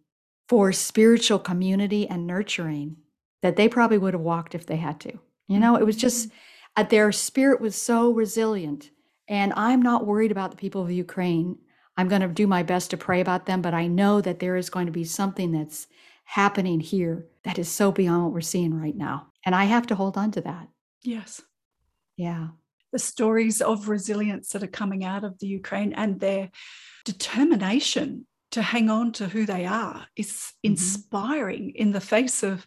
for 0.48 0.72
spiritual 0.72 1.38
community 1.38 2.08
and 2.08 2.26
nurturing 2.26 2.96
that 3.42 3.56
they 3.56 3.68
probably 3.68 3.98
would 3.98 4.14
have 4.14 4.22
walked 4.22 4.54
if 4.54 4.66
they 4.66 4.76
had 4.76 5.00
to. 5.00 5.18
You 5.46 5.58
know, 5.58 5.76
it 5.76 5.84
was 5.84 5.96
just 5.96 6.28
mm-hmm. 6.28 6.82
uh, 6.82 6.82
their 6.84 7.12
spirit 7.12 7.60
was 7.60 7.74
so 7.74 8.10
resilient. 8.12 8.90
And 9.28 9.52
I'm 9.56 9.82
not 9.82 10.06
worried 10.06 10.30
about 10.30 10.50
the 10.50 10.56
people 10.56 10.82
of 10.82 10.90
Ukraine. 10.90 11.58
I'm 11.96 12.08
going 12.08 12.22
to 12.22 12.28
do 12.28 12.46
my 12.46 12.62
best 12.62 12.90
to 12.90 12.96
pray 12.96 13.20
about 13.20 13.46
them, 13.46 13.60
but 13.60 13.74
I 13.74 13.88
know 13.88 14.20
that 14.20 14.38
there 14.38 14.56
is 14.56 14.70
going 14.70 14.86
to 14.86 14.92
be 14.92 15.04
something 15.04 15.52
that's 15.52 15.86
happening 16.24 16.80
here 16.80 17.26
that 17.42 17.58
is 17.58 17.68
so 17.68 17.90
beyond 17.90 18.24
what 18.24 18.32
we're 18.32 18.40
seeing 18.40 18.74
right 18.74 18.96
now. 18.96 19.26
And 19.48 19.54
I 19.54 19.64
have 19.64 19.86
to 19.86 19.94
hold 19.94 20.18
on 20.18 20.30
to 20.32 20.42
that. 20.42 20.68
Yes. 21.02 21.40
Yeah. 22.18 22.48
The 22.92 22.98
stories 22.98 23.62
of 23.62 23.88
resilience 23.88 24.50
that 24.50 24.62
are 24.62 24.66
coming 24.66 25.04
out 25.04 25.24
of 25.24 25.38
the 25.38 25.46
Ukraine 25.46 25.94
and 25.94 26.20
their 26.20 26.50
determination 27.06 28.26
to 28.50 28.60
hang 28.60 28.90
on 28.90 29.12
to 29.12 29.26
who 29.26 29.46
they 29.46 29.64
are 29.64 30.06
is 30.16 30.32
mm-hmm. 30.32 30.72
inspiring 30.72 31.72
in 31.76 31.92
the 31.92 32.00
face 32.02 32.42
of 32.42 32.66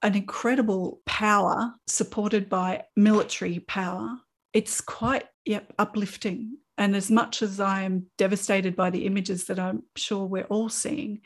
an 0.00 0.14
incredible 0.14 1.00
power 1.06 1.74
supported 1.88 2.48
by 2.48 2.84
military 2.94 3.58
power. 3.58 4.16
It's 4.52 4.80
quite 4.80 5.24
yep, 5.44 5.72
uplifting. 5.76 6.58
And 6.78 6.94
as 6.94 7.10
much 7.10 7.42
as 7.42 7.58
I 7.58 7.82
am 7.82 8.06
devastated 8.16 8.76
by 8.76 8.90
the 8.90 9.06
images 9.06 9.46
that 9.46 9.58
I'm 9.58 9.82
sure 9.96 10.24
we're 10.24 10.44
all 10.44 10.68
seeing, 10.68 11.22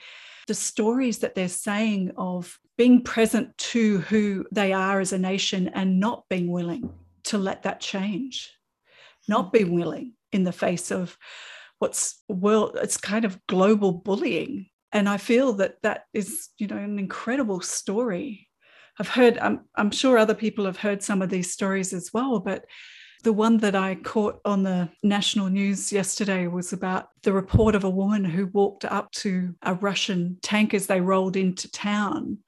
the 0.47 0.55
stories 0.55 1.19
that 1.19 1.35
they're 1.35 1.49
saying 1.49 2.13
of 2.17 2.59
being 2.77 3.03
present 3.03 3.57
to 3.57 3.99
who 3.99 4.45
they 4.53 4.73
are 4.73 5.01
as 5.01 5.13
a 5.13 5.19
nation 5.19 5.69
and 5.69 6.01
not 6.01 6.25
being 6.29 6.51
willing 6.51 6.93
to 7.25 7.39
let 7.39 7.63
that 7.63 7.81
change, 7.81 8.53
not 9.29 9.53
being 9.53 9.75
willing 9.75 10.13
in 10.33 10.45
the 10.45 10.53
face 10.53 10.91
of 10.91 11.17
what's 11.79 12.23
world 12.29 12.77
it's 12.83 12.97
kind 12.97 13.25
of 13.25 13.39
global 13.47 13.93
bullying. 13.93 14.67
And 14.93 15.09
i 15.09 15.17
feel 15.17 15.55
that 15.55 15.77
that 15.83 16.05
is 16.13 16.49
you 16.59 16.67
know 16.67 16.77
an 16.77 16.99
incredible 16.99 17.61
story. 17.61 18.49
I've 18.99 19.09
heard 19.09 19.39
i'm, 19.39 19.61
I'm 19.75 19.91
sure 19.91 20.17
other 20.17 20.35
people 20.35 20.67
have 20.67 20.77
heard 20.77 21.03
some 21.03 21.21
of 21.21 21.31
these 21.31 21.53
stories 21.53 21.93
as 21.93 22.11
well 22.15 22.39
but 22.39 22.65
the 23.25 23.33
one 23.33 23.57
that 23.57 23.75
I 23.75 23.95
caught 23.97 24.39
on 24.45 24.63
the 24.63 24.91
national 25.03 25.49
news 25.49 25.91
yesterday 25.91 26.47
was 26.47 26.75
about 26.75 27.09
the 27.23 27.33
report 27.33 27.75
of 27.75 27.83
a 27.83 27.91
woman 27.91 28.23
who 28.23 28.47
walked 28.49 28.85
up 28.85 29.11
to 29.13 29.55
a 29.63 29.75
Russian 29.75 30.37
tank 30.43 30.75
as 30.75 30.87
they 30.87 31.01
rolled 31.01 31.35
into 31.35 31.71
town. 31.71 32.39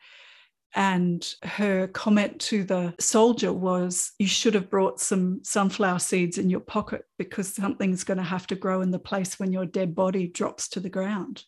And 0.75 1.27
her 1.43 1.87
comment 1.89 2.39
to 2.43 2.63
the 2.63 2.95
soldier 3.01 3.55
was, 3.55 4.13
You 4.19 4.27
should 4.27 4.53
have 4.53 4.69
brought 4.69 5.01
some 5.01 5.41
sunflower 5.43 6.01
seeds 6.01 6.37
in 6.37 6.51
your 6.51 6.61
pocket 6.61 7.05
because 7.19 7.55
something's 7.55 8.05
going 8.05 8.19
to 8.19 8.25
have 8.25 8.47
to 8.49 8.55
grow 8.55 8.83
in 8.83 8.91
the 8.91 8.99
place 8.99 9.41
when 9.41 9.55
your 9.55 9.65
dead 9.65 9.95
body 9.95 10.29
drops 10.29 10.69
to 10.69 10.81
the 10.81 10.91
ground. 10.91 11.45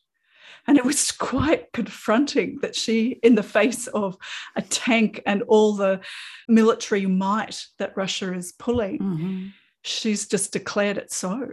And 0.67 0.76
it 0.76 0.85
was 0.85 1.12
quite 1.12 1.73
confronting 1.73 2.59
that 2.62 2.76
she, 2.76 3.19
in 3.23 3.35
the 3.35 3.43
face 3.43 3.87
of 3.88 4.17
a 4.57 4.62
tank 4.62 5.23
and 5.26 5.43
all 5.43 5.75
the 5.75 6.00
military 6.47 7.07
might 7.07 7.67
that 7.78 7.97
Russia 7.97 8.35
is 8.35 8.52
pulling, 8.52 8.99
mm-hmm. 8.99 9.47
she's 9.83 10.28
just 10.28 10.52
declared 10.52 10.99
it 10.99 11.12
so. 11.12 11.52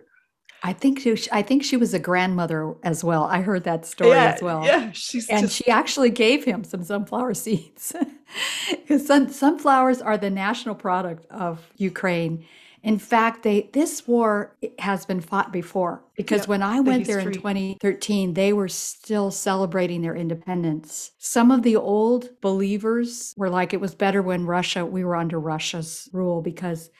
I 0.63 0.73
think 0.73 0.99
she, 0.99 1.15
I 1.31 1.43
think 1.43 1.63
she 1.63 1.77
was 1.77 1.93
a 1.93 1.99
grandmother 1.99 2.73
as 2.81 3.03
well. 3.03 3.25
I 3.25 3.41
heard 3.41 3.65
that 3.65 3.85
story 3.85 4.11
yeah, 4.11 4.33
as 4.33 4.41
well. 4.41 4.65
Yeah, 4.65 4.91
she's 4.93 5.29
and 5.29 5.41
just... 5.41 5.55
she 5.55 5.67
actually 5.67 6.09
gave 6.09 6.43
him 6.43 6.63
some 6.63 6.83
sunflower 6.83 7.33
seeds 7.45 7.95
because 8.69 9.05
sun, 9.05 9.29
sunflowers 9.29 10.01
are 10.01 10.17
the 10.17 10.31
national 10.31 10.73
product 10.73 11.27
of 11.29 11.59
Ukraine, 11.77 12.45
in 12.85 12.99
fact, 12.99 13.41
they 13.41 13.71
this 13.73 14.07
war 14.07 14.55
has 14.77 15.07
been 15.07 15.19
fought 15.19 15.51
before 15.51 16.03
because 16.15 16.41
yep, 16.41 16.47
when 16.47 16.61
I 16.61 16.81
went 16.81 17.07
the 17.07 17.13
there 17.13 17.19
in 17.19 17.33
2013, 17.33 18.35
they 18.35 18.53
were 18.53 18.67
still 18.67 19.31
celebrating 19.31 20.03
their 20.03 20.15
independence. 20.15 21.11
Some 21.17 21.49
of 21.49 21.63
the 21.63 21.75
old 21.75 22.29
believers 22.41 23.33
were 23.37 23.49
like 23.49 23.73
it 23.73 23.81
was 23.81 23.95
better 23.95 24.21
when 24.21 24.45
Russia 24.45 24.85
we 24.85 25.03
were 25.03 25.15
under 25.15 25.39
Russia's 25.39 26.07
rule 26.13 26.43
because 26.43 26.91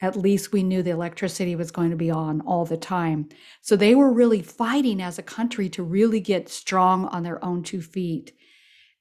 at 0.00 0.16
least 0.16 0.50
we 0.50 0.64
knew 0.64 0.82
the 0.82 0.90
electricity 0.90 1.54
was 1.54 1.70
going 1.70 1.90
to 1.90 1.96
be 1.96 2.10
on 2.10 2.40
all 2.40 2.64
the 2.64 2.76
time. 2.76 3.28
So 3.60 3.76
they 3.76 3.94
were 3.94 4.12
really 4.12 4.42
fighting 4.42 5.00
as 5.00 5.20
a 5.20 5.22
country 5.22 5.68
to 5.70 5.84
really 5.84 6.20
get 6.20 6.48
strong 6.48 7.04
on 7.06 7.22
their 7.22 7.44
own 7.44 7.62
two 7.62 7.80
feet. 7.80 8.32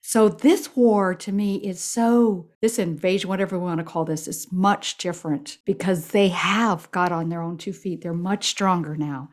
So 0.08 0.30
this 0.30 0.74
war 0.74 1.14
to 1.16 1.34
me 1.34 1.58
is 1.58 1.82
so 1.82 2.48
this 2.62 2.80
invasion, 2.80 3.28
whatever 3.28 3.60
we 3.60 3.66
want 3.66 3.80
to 3.80 3.84
call 3.84 4.06
this, 4.06 4.26
is 4.26 4.50
much 4.54 4.98
different 4.98 5.58
because 5.66 6.08
they 6.08 6.30
have 6.30 6.90
got 6.92 7.12
on 7.12 7.28
their 7.28 7.42
own 7.42 7.58
two 7.58 7.74
feet. 7.74 8.00
They're 8.00 8.14
much 8.14 8.48
stronger 8.48 8.96
now. 8.96 9.32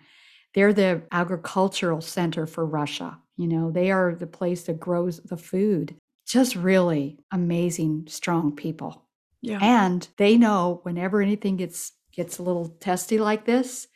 They're 0.53 0.73
the 0.73 1.03
agricultural 1.13 2.01
center 2.01 2.45
for 2.49 2.67
Russia. 2.67 3.21
You 3.37 3.47
know, 3.47 3.71
they 3.71 3.93
are 3.93 4.17
the 4.17 4.27
place 4.27 4.65
that 4.65 4.81
grows 4.81 5.21
the 5.21 5.37
food. 5.37 5.95
Just 6.27 6.57
really 6.57 7.21
amazing, 7.31 8.07
strong 8.09 8.57
people. 8.57 9.05
Yeah. 9.43 9.61
And 9.63 10.09
they 10.17 10.37
know 10.37 10.81
whenever 10.83 11.23
anything 11.23 11.57
gets 11.57 11.93
gets 12.11 12.39
a 12.39 12.43
little 12.43 12.71
testy 12.81 13.19
like 13.19 13.45
this, 13.45 13.87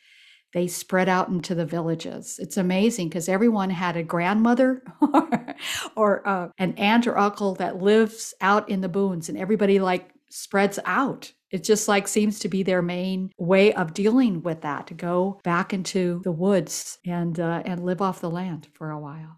they 0.53 0.67
spread 0.67 1.07
out 1.07 1.29
into 1.29 1.53
the 1.53 1.65
villages. 1.65 2.39
It's 2.39 2.57
amazing 2.57 3.09
because 3.09 3.29
everyone 3.29 3.69
had 3.69 3.95
a 3.95 4.03
grandmother 4.03 4.83
or, 5.01 5.55
or 5.95 6.27
uh, 6.27 6.49
an 6.57 6.73
aunt 6.77 7.07
or 7.07 7.17
uncle 7.17 7.55
that 7.55 7.81
lives 7.81 8.33
out 8.41 8.69
in 8.69 8.81
the 8.81 8.89
boons, 8.89 9.29
and 9.29 9.37
everybody 9.37 9.79
like 9.79 10.11
spreads 10.29 10.79
out. 10.85 11.31
It 11.51 11.63
just 11.63 11.87
like 11.87 12.07
seems 12.07 12.39
to 12.39 12.49
be 12.49 12.63
their 12.63 12.81
main 12.81 13.31
way 13.37 13.73
of 13.73 13.93
dealing 13.93 14.43
with 14.43 14.61
that 14.61 14.87
to 14.87 14.93
go 14.93 15.39
back 15.43 15.73
into 15.73 16.21
the 16.23 16.31
woods 16.31 16.99
and 17.05 17.39
uh, 17.39 17.63
and 17.65 17.83
live 17.83 18.01
off 18.01 18.21
the 18.21 18.29
land 18.29 18.67
for 18.73 18.91
a 18.91 18.99
while. 18.99 19.37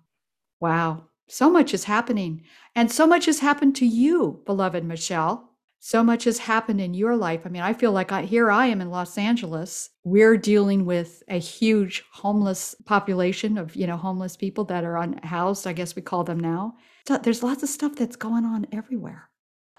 Wow, 0.60 1.08
so 1.28 1.50
much 1.50 1.74
is 1.74 1.86
happening, 1.86 2.44
and 2.76 2.92
so 2.92 3.08
much 3.08 3.26
has 3.26 3.40
happened 3.40 3.76
to 3.78 3.86
you, 3.86 4.42
beloved 4.46 4.84
Michelle 4.84 5.51
so 5.84 6.04
much 6.04 6.26
has 6.26 6.38
happened 6.38 6.80
in 6.80 6.94
your 6.94 7.18
life. 7.18 7.42
I 7.44 7.50
mean, 7.50 7.64
I 7.64 7.74
feel 7.74 7.92
like 7.92 8.12
I, 8.12 8.22
here 8.22 8.52
I 8.52 8.68
am 8.68 8.82
in 8.82 8.92
Los 8.92 9.18
Angeles. 9.18 9.90
We're 10.04 10.38
dealing 10.38 10.86
with 10.86 11.24
a 11.28 11.40
huge 11.40 12.04
homeless 12.14 12.76
population 12.86 13.58
of, 13.58 13.76
you 13.76 13.88
know, 13.88 13.98
homeless 13.98 14.38
people 14.38 14.64
that 14.66 14.84
are 14.84 14.98
unhoused, 14.98 15.66
I 15.66 15.74
guess 15.74 15.96
we 15.96 16.04
call 16.04 16.24
them 16.24 16.40
now. 16.40 16.76
So 17.08 17.18
there's 17.18 17.42
lots 17.42 17.64
of 17.64 17.70
stuff 17.70 17.96
that's 17.96 18.16
going 18.16 18.46
on 18.46 18.68
everywhere. 18.72 19.28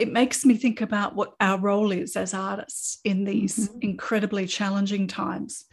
It 0.01 0.11
makes 0.11 0.45
me 0.45 0.57
think 0.57 0.81
about 0.81 1.15
what 1.15 1.35
our 1.41 1.61
role 1.61 1.93
is 1.93 2.17
as 2.17 2.35
artists 2.35 2.99
in 3.05 3.23
these 3.23 3.69
mm-hmm. 3.69 3.79
incredibly 3.83 4.47
challenging 4.47 5.07
times. 5.07 5.67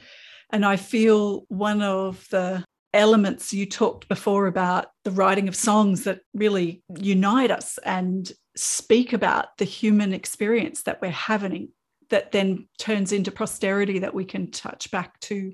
And 0.52 0.64
I 0.64 0.76
feel 0.76 1.46
one 1.48 1.82
of 1.82 2.28
the 2.30 2.64
elements 2.94 3.52
you 3.52 3.66
talked 3.66 4.08
before 4.08 4.46
about 4.46 4.92
the 5.04 5.12
writing 5.12 5.48
of 5.48 5.56
songs 5.56 6.04
that 6.04 6.22
really 6.36 6.84
unite 7.00 7.50
us 7.50 7.80
and 7.84 8.32
speak 8.60 9.14
about 9.14 9.58
the 9.58 9.66
human 9.66 10.14
experience 10.14 10.84
that 10.84 11.02
we're 11.02 11.10
having 11.10 11.70
that 12.10 12.32
then 12.32 12.68
turns 12.78 13.12
into 13.12 13.32
posterity 13.32 14.00
that 14.00 14.14
we 14.14 14.26
can 14.26 14.52
touch 14.52 14.92
back 14.92 15.20
to 15.22 15.54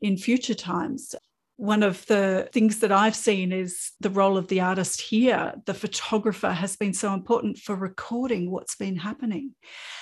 in 0.00 0.16
future 0.16 0.54
times. 0.54 1.14
One 1.56 1.82
of 1.82 2.04
the 2.06 2.48
things 2.52 2.80
that 2.80 2.92
I've 2.92 3.14
seen 3.14 3.52
is 3.52 3.92
the 4.00 4.10
role 4.10 4.36
of 4.36 4.48
the 4.48 4.60
artist 4.60 5.00
here. 5.00 5.54
The 5.66 5.74
photographer 5.74 6.50
has 6.50 6.76
been 6.76 6.94
so 6.94 7.12
important 7.14 7.58
for 7.58 7.74
recording 7.74 8.50
what's 8.50 8.76
been 8.76 8.96
happening 8.96 9.54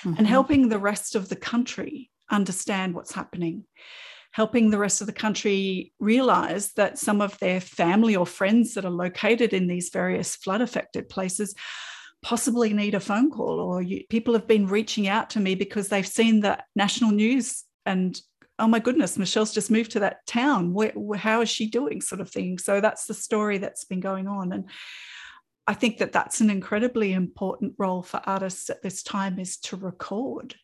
mm-hmm. 0.03 0.17
and 0.17 0.27
helping 0.27 0.69
the 0.69 0.79
rest 0.79 1.15
of 1.15 1.29
the 1.29 1.35
country 1.35 2.09
understand 2.29 2.93
what's 2.93 3.13
happening 3.13 3.65
helping 4.31 4.69
the 4.69 4.77
rest 4.77 5.01
of 5.01 5.07
the 5.07 5.13
country 5.13 5.91
realize 5.99 6.73
that 6.73 6.99
some 6.99 7.21
of 7.21 7.37
their 7.39 7.59
family 7.59 8.15
or 8.15 8.25
friends 8.25 8.73
that 8.73 8.85
are 8.85 8.91
located 8.91 9.53
in 9.53 9.67
these 9.67 9.89
various 9.89 10.35
flood 10.35 10.61
affected 10.61 11.09
places 11.09 11.55
possibly 12.21 12.73
need 12.73 12.95
a 12.95 12.99
phone 12.99 13.31
call 13.31 13.59
or 13.59 13.81
you, 13.81 14.03
people 14.09 14.33
have 14.33 14.47
been 14.47 14.67
reaching 14.67 15.07
out 15.07 15.29
to 15.31 15.39
me 15.39 15.55
because 15.55 15.87
they've 15.87 16.07
seen 16.07 16.41
the 16.41 16.61
national 16.75 17.11
news 17.11 17.63
and 17.85 18.19
oh 18.57 18.67
my 18.67 18.79
goodness 18.79 19.17
michelle's 19.17 19.53
just 19.53 19.71
moved 19.71 19.91
to 19.91 20.01
that 20.01 20.25
town. 20.27 20.73
Where, 20.73 20.91
how 21.15 21.41
is 21.41 21.49
she 21.49 21.67
doing 21.67 22.01
sort 22.01 22.21
of 22.21 22.29
thing? 22.29 22.57
So 22.57 22.81
that's 22.81 23.05
the 23.05 23.13
story 23.13 23.57
that's 23.57 23.85
been 23.85 24.01
going 24.01 24.27
on. 24.27 24.51
And 24.51 24.69
i 25.67 25.73
think 25.73 25.99
that 25.99 26.11
that's 26.11 26.41
an 26.41 26.49
incredibly 26.49 27.13
important 27.13 27.75
role 27.77 28.01
for 28.01 28.21
artists 28.25 28.69
at 28.71 28.81
this 28.81 29.03
time 29.03 29.37
is 29.39 29.57
to 29.57 29.75
record 29.75 30.55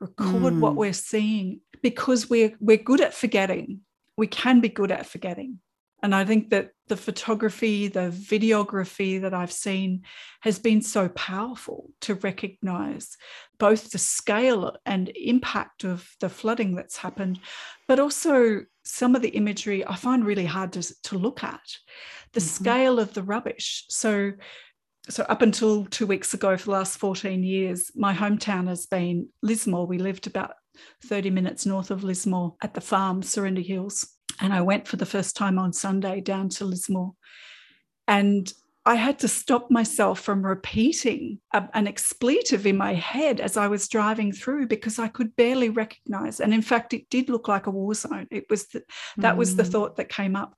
record 0.00 0.54
mm. 0.54 0.60
what 0.60 0.74
we're 0.74 0.92
seeing 0.92 1.60
because 1.82 2.28
we're 2.28 2.52
we're 2.60 2.76
good 2.76 3.00
at 3.00 3.14
forgetting. 3.14 3.80
We 4.16 4.26
can 4.26 4.60
be 4.60 4.68
good 4.68 4.90
at 4.90 5.06
forgetting 5.06 5.60
and 6.02 6.14
i 6.14 6.24
think 6.24 6.50
that 6.50 6.70
the 6.88 6.96
photography 6.96 7.88
the 7.88 8.10
videography 8.10 9.20
that 9.20 9.34
i've 9.34 9.52
seen 9.52 10.02
has 10.40 10.58
been 10.58 10.82
so 10.82 11.08
powerful 11.10 11.90
to 12.00 12.14
recognize 12.14 13.16
both 13.58 13.90
the 13.90 13.98
scale 13.98 14.76
and 14.86 15.12
impact 15.14 15.84
of 15.84 16.08
the 16.20 16.28
flooding 16.28 16.74
that's 16.74 16.96
happened 16.96 17.38
but 17.86 18.00
also 18.00 18.60
some 18.84 19.14
of 19.14 19.22
the 19.22 19.28
imagery 19.30 19.86
i 19.86 19.94
find 19.94 20.24
really 20.24 20.46
hard 20.46 20.72
to, 20.72 20.82
to 21.02 21.16
look 21.16 21.44
at 21.44 21.60
the 22.32 22.40
mm-hmm. 22.40 22.48
scale 22.48 22.98
of 22.98 23.14
the 23.14 23.22
rubbish. 23.22 23.84
So 23.88 24.32
so 25.08 25.24
up 25.24 25.42
until 25.42 25.86
two 25.86 26.06
weeks 26.06 26.34
ago 26.34 26.56
for 26.56 26.66
the 26.66 26.70
last 26.72 26.98
14 26.98 27.42
years 27.42 27.90
my 27.94 28.14
hometown 28.14 28.68
has 28.68 28.86
been 28.86 29.28
lismore. 29.42 29.86
We 29.86 29.98
lived 29.98 30.26
about 30.26 30.52
30 31.04 31.30
minutes 31.30 31.66
north 31.66 31.90
of 31.90 32.04
lismore 32.04 32.54
at 32.62 32.74
the 32.74 32.80
farm 32.80 33.22
surrender 33.22 33.62
hills 33.62 34.06
and 34.40 34.52
i 34.52 34.60
went 34.60 34.86
for 34.86 34.96
the 34.96 35.06
first 35.06 35.36
time 35.36 35.58
on 35.58 35.72
sunday 35.72 36.20
down 36.20 36.48
to 36.48 36.64
lismore 36.64 37.12
and 38.08 38.52
I 38.86 38.94
had 38.94 39.18
to 39.18 39.28
stop 39.28 39.70
myself 39.70 40.20
from 40.20 40.44
repeating 40.44 41.38
a, 41.52 41.68
an 41.74 41.86
expletive 41.86 42.66
in 42.66 42.78
my 42.78 42.94
head 42.94 43.38
as 43.38 43.56
I 43.56 43.68
was 43.68 43.88
driving 43.88 44.32
through 44.32 44.68
because 44.68 44.98
I 44.98 45.08
could 45.08 45.36
barely 45.36 45.68
recognize. 45.68 46.40
And 46.40 46.54
in 46.54 46.62
fact, 46.62 46.94
it 46.94 47.08
did 47.10 47.28
look 47.28 47.46
like 47.46 47.66
a 47.66 47.70
war 47.70 47.92
zone. 47.94 48.26
It 48.30 48.46
was 48.48 48.68
the, 48.68 48.82
that 49.18 49.34
mm. 49.34 49.38
was 49.38 49.56
the 49.56 49.64
mm. 49.64 49.70
thought 49.70 49.96
that 49.96 50.08
came 50.08 50.34
up. 50.34 50.54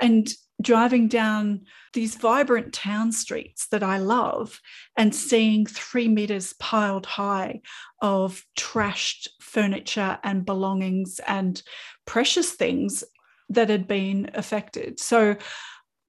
And 0.00 0.28
driving 0.60 1.08
down 1.08 1.62
these 1.92 2.16
vibrant 2.16 2.72
town 2.72 3.12
streets 3.12 3.68
that 3.68 3.82
I 3.82 3.98
love 3.98 4.60
and 4.96 5.14
seeing 5.14 5.66
three 5.66 6.08
meters 6.08 6.54
piled 6.54 7.06
high 7.06 7.60
of 8.00 8.44
trashed 8.58 9.28
furniture 9.40 10.18
and 10.22 10.44
belongings 10.44 11.20
and 11.26 11.62
precious 12.06 12.52
things 12.52 13.04
that 13.54 13.68
had 13.68 13.86
been 13.86 14.30
affected. 14.34 15.00
So 15.00 15.36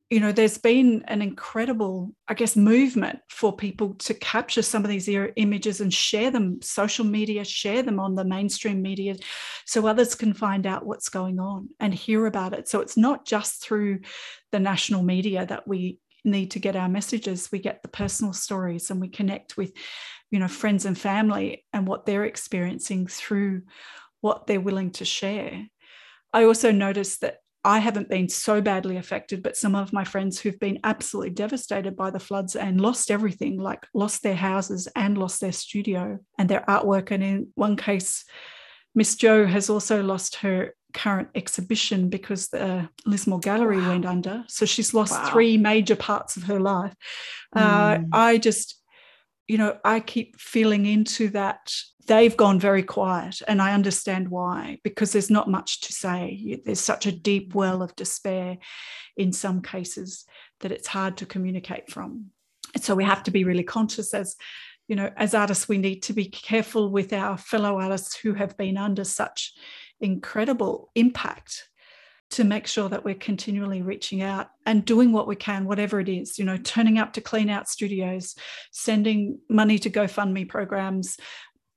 you 0.10 0.20
know 0.20 0.32
there's 0.32 0.60
been 0.60 1.04
an 1.08 1.24
incredible 1.24 2.14
i 2.28 2.36
guess 2.36 2.56
movement 2.56 3.20
for 3.30 3.56
people 3.56 3.96
to 3.96 4.14
capture 4.14 4.62
some 4.62 4.84
of 4.84 4.90
these 4.90 5.10
images 5.38 5.82
and 5.82 5.92
share 5.92 6.30
them 6.30 6.62
social 6.62 7.06
media 7.06 7.44
share 7.44 7.82
them 7.82 8.00
on 8.00 8.14
the 8.14 8.26
mainstream 8.26 8.82
media 8.82 9.16
so 9.66 9.88
others 9.88 10.16
can 10.16 10.34
find 10.34 10.66
out 10.66 10.86
what's 10.86 11.10
going 11.10 11.40
on 11.40 11.70
and 11.80 11.94
hear 11.94 12.26
about 12.26 12.54
it. 12.54 12.68
So 12.68 12.82
it's 12.82 12.98
not 12.98 13.26
just 13.26 13.64
through 13.64 14.00
the 14.52 14.60
national 14.60 15.04
media 15.04 15.46
that 15.46 15.68
we 15.68 16.00
need 16.26 16.52
to 16.52 16.60
get 16.60 16.76
our 16.76 16.90
messages. 16.90 17.52
We 17.52 17.60
get 17.60 17.82
the 17.82 17.90
personal 17.90 18.34
stories 18.34 18.90
and 18.90 19.02
we 19.02 19.10
connect 19.10 19.58
with 19.58 19.74
you 20.32 20.40
know 20.40 20.48
friends 20.48 20.86
and 20.86 20.98
family 20.98 21.66
and 21.74 21.88
what 21.88 22.06
they're 22.06 22.26
experiencing 22.26 23.08
through 23.08 23.64
what 24.22 24.48
they're 24.48 24.62
willing 24.62 24.92
to 24.92 25.06
share 25.06 25.68
i 26.34 26.44
also 26.44 26.72
noticed 26.72 27.22
that 27.22 27.38
I 27.66 27.80
haven't 27.80 28.10
been 28.10 28.28
so 28.28 28.60
badly 28.62 28.98
affected, 28.98 29.42
but 29.42 29.56
some 29.56 29.74
of 29.74 29.94
my 29.94 30.04
friends 30.04 30.38
who've 30.38 30.60
been 30.60 30.80
absolutely 30.84 31.30
devastated 31.30 31.96
by 31.96 32.10
the 32.10 32.20
floods 32.20 32.58
and 32.58 32.82
lost 32.82 33.10
everything, 33.10 33.58
like 33.58 33.88
lost 33.94 34.22
their 34.22 34.36
houses 34.36 34.90
and 34.98 35.18
lost 35.18 35.40
their 35.40 35.54
studio 35.54 36.20
and 36.38 36.50
their 36.50 36.66
artwork. 36.68 37.12
And 37.12 37.24
in 37.24 37.48
one 37.56 37.78
case, 37.78 38.26
Miss 38.96 39.16
Joe 39.16 39.46
has 39.46 39.70
also 39.70 40.04
lost 40.04 40.38
her 40.38 40.76
current 40.94 41.30
exhibition 41.36 42.10
because 42.10 42.50
the 42.50 42.90
Lismore 43.06 43.40
Gallery 43.40 43.78
wow. 43.78 43.90
went 43.90 44.06
under. 44.06 44.44
So 44.50 44.66
she's 44.66 44.94
lost 44.94 45.14
wow. 45.14 45.30
three 45.32 45.58
major 45.58 45.96
parts 45.96 46.36
of 46.36 46.44
her 46.44 46.60
life. 46.60 46.94
Mm. 47.56 47.62
Uh, 47.62 47.98
hmm. 48.00 48.06
I 48.12 48.38
just, 48.40 48.78
you 49.48 49.58
know, 49.58 49.78
I 49.86 50.02
keep 50.02 50.38
feeling 50.38 50.86
into 50.86 51.30
that 51.30 51.74
they've 52.08 52.36
gone 52.38 52.60
very 52.60 52.84
quiet 52.84 53.42
and 53.48 53.62
i 53.62 53.74
understand 53.74 54.30
why 54.30 54.80
because 54.84 55.12
there's 55.12 55.30
not 55.30 55.50
much 55.50 55.82
to 55.82 55.94
say. 55.94 56.62
There's 56.66 56.80
such 56.80 57.06
a 57.06 57.12
deep 57.12 57.56
well 57.56 57.82
of 57.82 57.96
despair 57.96 58.58
in 59.18 59.32
some 59.32 59.62
cases 59.62 60.26
that 60.60 60.72
it's 60.72 60.88
hard 60.88 61.18
to 61.18 61.26
communicate 61.26 61.90
from. 61.90 62.28
And 62.74 62.84
so 62.84 62.96
we 62.96 63.04
have 63.04 63.24
to 63.24 63.32
be 63.32 63.44
really 63.44 63.64
conscious 63.64 64.14
as 64.14 64.36
you 64.88 64.96
know 64.96 65.10
as 65.16 65.34
artists 65.34 65.70
we 65.70 65.78
need 65.78 66.04
to 66.04 66.14
be 66.14 66.26
careful 66.26 66.90
with 66.90 67.14
our 67.14 67.38
fellow 67.38 67.80
artists 67.80 68.18
who 68.18 68.34
have 68.34 68.58
been 68.58 68.78
under 68.78 69.04
such 69.04 69.54
incredible 70.02 70.92
impact 70.96 71.70
to 72.32 72.44
make 72.44 72.66
sure 72.66 72.90
that 72.90 73.06
we're 73.06 73.14
continually 73.14 73.84
reaching 73.84 74.24
out 74.24 74.50
and 74.66 74.86
doing 74.86 75.12
what 75.12 75.28
we 75.28 75.36
can, 75.36 75.66
whatever 75.66 76.00
it 76.00 76.10
is, 76.10 76.40
you 76.40 76.46
know, 76.46 76.58
turning 76.58 76.98
up 76.98 77.14
to 77.14 77.22
clean 77.22 77.48
out 77.48 77.70
studios, 77.70 78.36
sending 78.72 79.38
money 79.50 79.78
to 79.78 79.90
GoFundMe 79.90 80.50
programs, 80.50 81.18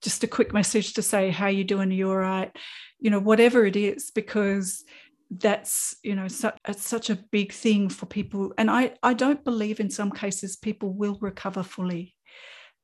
just 0.02 0.24
a 0.24 0.28
quick 0.28 0.52
message 0.52 0.94
to 0.94 1.02
say 1.02 1.30
how 1.30 1.48
you 1.48 1.64
doing? 1.64 1.90
You 1.90 2.11
all 2.11 2.16
right? 2.16 2.54
You 2.98 3.11
know 3.11 3.18
whatever 3.18 3.64
it 3.64 3.76
is 3.76 4.11
because 4.11 4.85
that's 5.30 5.96
you 6.04 6.14
know 6.14 6.24
it's 6.24 6.87
such 6.87 7.11
a 7.11 7.18
big 7.30 7.52
thing 7.52 7.88
for 7.88 8.06
people. 8.06 8.52
And 8.59 8.70
i 8.70 8.94
i 9.02 9.12
don't 9.12 9.44
believe 9.44 9.80
in 9.80 9.90
some 9.90 10.11
cases 10.11 10.56
people 10.56 10.92
will 10.92 11.18
recover 11.20 11.62
fully. 11.62 12.14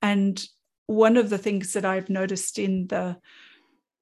And 0.00 0.44
one 0.86 1.16
of 1.16 1.30
the 1.30 1.38
things 1.38 1.72
that 1.74 1.84
i've 1.84 2.10
noticed 2.10 2.58
in 2.58 2.88
the 2.88 3.16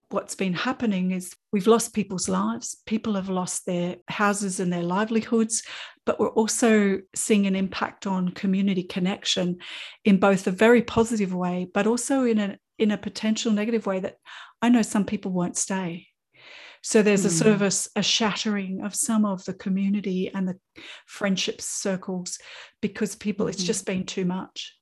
what's 0.09 0.35
been 0.35 0.55
happening 0.55 1.13
is 1.13 1.37
we've 1.53 1.69
lost 1.69 1.95
people's 1.95 2.29
lives. 2.29 2.83
People 2.85 3.15
have 3.15 3.29
lost 3.29 3.65
their 3.65 3.95
houses 4.09 4.59
and 4.59 4.73
their 4.73 4.83
livelihoods 4.83 5.63
but 6.07 6.19
we're 6.19 6.31
also 6.31 6.99
seeing 7.15 7.47
an 7.47 7.55
impact 7.55 8.07
on 8.07 8.31
community 8.31 8.83
connection 8.83 9.59
in 10.05 10.19
both 10.19 10.47
a 10.47 10.51
very 10.51 10.83
positive 10.83 11.33
way 11.33 11.69
but 11.73 11.87
also 11.87 12.25
in 12.25 12.39
a 12.39 12.57
in 12.81 12.91
a 12.91 12.99
potential 12.99 13.53
negative 13.53 13.87
way 13.87 14.01
that 14.01 14.17
I 14.63 14.71
know 14.71 14.83
some 14.83 15.05
people 15.05 15.31
won't 15.31 15.57
stay. 15.57 16.09
So 16.83 17.03
there's 17.03 17.25
mm. 17.25 17.27
a 17.27 17.31
sort 17.31 17.51
of 17.53 17.59
hmm. 17.59 17.65
a, 17.97 18.01
a, 18.01 18.03
shattering 18.03 18.83
of 18.83 18.95
some 18.95 19.27
of 19.27 19.45
the 19.45 19.53
community 19.53 20.31
and 20.33 20.49
the 20.49 20.57
friendship 21.07 21.61
circles 21.61 22.39
because 22.81 23.15
people, 23.15 23.45
mm-hmm. 23.45 23.51
it's 23.51 23.63
just 23.63 23.85
been 23.85 24.07
too 24.07 24.25
much. 24.25 24.75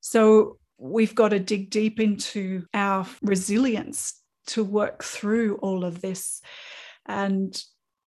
So 0.00 0.58
we've 0.78 1.16
got 1.16 1.30
to 1.30 1.40
dig 1.40 1.70
deep 1.70 1.98
into 1.98 2.64
our 2.72 3.06
resilience 3.22 4.22
to 4.48 4.62
work 4.62 5.02
through 5.02 5.56
all 5.56 5.84
of 5.84 6.00
this. 6.00 6.40
And 7.06 7.60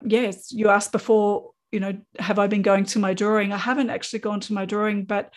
yes, 0.03 0.51
you 0.51 0.67
asked 0.67 0.91
before, 0.91 1.51
you 1.71 1.79
know, 1.79 1.97
have 2.19 2.37
I 2.37 2.47
been 2.47 2.63
going 2.63 2.83
to 2.85 2.99
my 2.99 3.13
drawing? 3.13 3.53
I 3.53 3.57
haven't 3.57 3.91
actually 3.91 4.19
gone 4.19 4.41
to 4.41 4.53
my 4.53 4.65
drawing, 4.65 5.05
but 5.05 5.33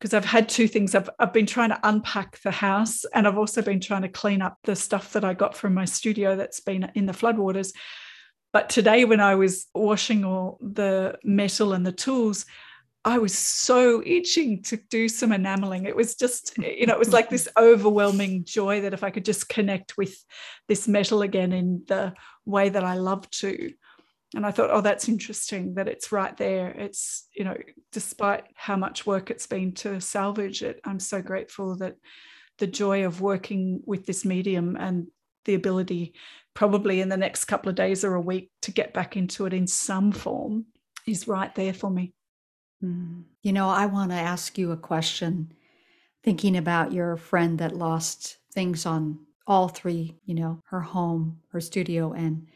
because 0.00 0.14
I've 0.14 0.24
had 0.24 0.48
two 0.48 0.66
things. 0.66 0.94
I've, 0.94 1.10
I've 1.18 1.32
been 1.32 1.46
trying 1.46 1.68
to 1.68 1.80
unpack 1.82 2.40
the 2.40 2.50
house 2.50 3.04
and 3.14 3.28
I've 3.28 3.36
also 3.36 3.60
been 3.60 3.80
trying 3.80 4.02
to 4.02 4.08
clean 4.08 4.40
up 4.40 4.56
the 4.64 4.74
stuff 4.74 5.12
that 5.12 5.24
I 5.24 5.34
got 5.34 5.54
from 5.54 5.74
my 5.74 5.84
studio 5.84 6.36
that's 6.36 6.60
been 6.60 6.90
in 6.94 7.04
the 7.04 7.12
floodwaters. 7.12 7.74
But 8.52 8.70
today, 8.70 9.04
when 9.04 9.20
I 9.20 9.34
was 9.34 9.66
washing 9.74 10.24
all 10.24 10.58
the 10.62 11.18
metal 11.22 11.74
and 11.74 11.86
the 11.86 11.92
tools, 11.92 12.46
I 13.04 13.18
was 13.18 13.36
so 13.36 14.02
itching 14.04 14.62
to 14.64 14.78
do 14.88 15.08
some 15.08 15.32
enameling. 15.32 15.84
It 15.84 15.96
was 15.96 16.14
just, 16.14 16.56
you 16.58 16.86
know, 16.86 16.94
it 16.94 16.98
was 16.98 17.12
like 17.12 17.28
this 17.28 17.48
overwhelming 17.58 18.44
joy 18.44 18.80
that 18.80 18.94
if 18.94 19.04
I 19.04 19.10
could 19.10 19.24
just 19.24 19.50
connect 19.50 19.98
with 19.98 20.14
this 20.66 20.88
metal 20.88 21.20
again 21.22 21.52
in 21.52 21.84
the 21.88 22.14
way 22.46 22.70
that 22.70 22.84
I 22.84 22.94
love 22.94 23.28
to, 23.30 23.70
and 24.34 24.46
I 24.46 24.52
thought, 24.52 24.70
oh, 24.70 24.80
that's 24.80 25.08
interesting 25.08 25.74
that 25.74 25.88
it's 25.88 26.12
right 26.12 26.36
there. 26.36 26.70
It's, 26.70 27.26
you 27.34 27.44
know, 27.44 27.56
despite 27.90 28.44
how 28.54 28.76
much 28.76 29.04
work 29.06 29.30
it's 29.30 29.46
been 29.46 29.72
to 29.76 30.00
salvage 30.00 30.62
it, 30.62 30.80
I'm 30.84 31.00
so 31.00 31.20
grateful 31.20 31.76
that 31.78 31.96
the 32.58 32.68
joy 32.68 33.04
of 33.04 33.20
working 33.20 33.82
with 33.86 34.06
this 34.06 34.24
medium 34.24 34.76
and 34.76 35.08
the 35.46 35.54
ability, 35.54 36.14
probably 36.54 37.00
in 37.00 37.08
the 37.08 37.16
next 37.16 37.46
couple 37.46 37.70
of 37.70 37.74
days 37.74 38.04
or 38.04 38.14
a 38.14 38.20
week, 38.20 38.50
to 38.62 38.70
get 38.70 38.94
back 38.94 39.16
into 39.16 39.46
it 39.46 39.52
in 39.52 39.66
some 39.66 40.12
form 40.12 40.66
is 41.06 41.26
right 41.26 41.52
there 41.56 41.72
for 41.72 41.90
me. 41.90 42.12
Mm. 42.84 43.24
You 43.42 43.52
know, 43.52 43.68
I 43.68 43.86
want 43.86 44.10
to 44.10 44.16
ask 44.16 44.56
you 44.58 44.70
a 44.70 44.76
question 44.76 45.52
thinking 46.22 46.56
about 46.56 46.92
your 46.92 47.16
friend 47.16 47.58
that 47.58 47.74
lost 47.74 48.38
things 48.52 48.86
on 48.86 49.18
all 49.46 49.68
three, 49.68 50.16
you 50.24 50.34
know, 50.34 50.60
her 50.66 50.80
home, 50.80 51.40
her 51.50 51.60
studio, 51.60 52.12
and 52.12 52.46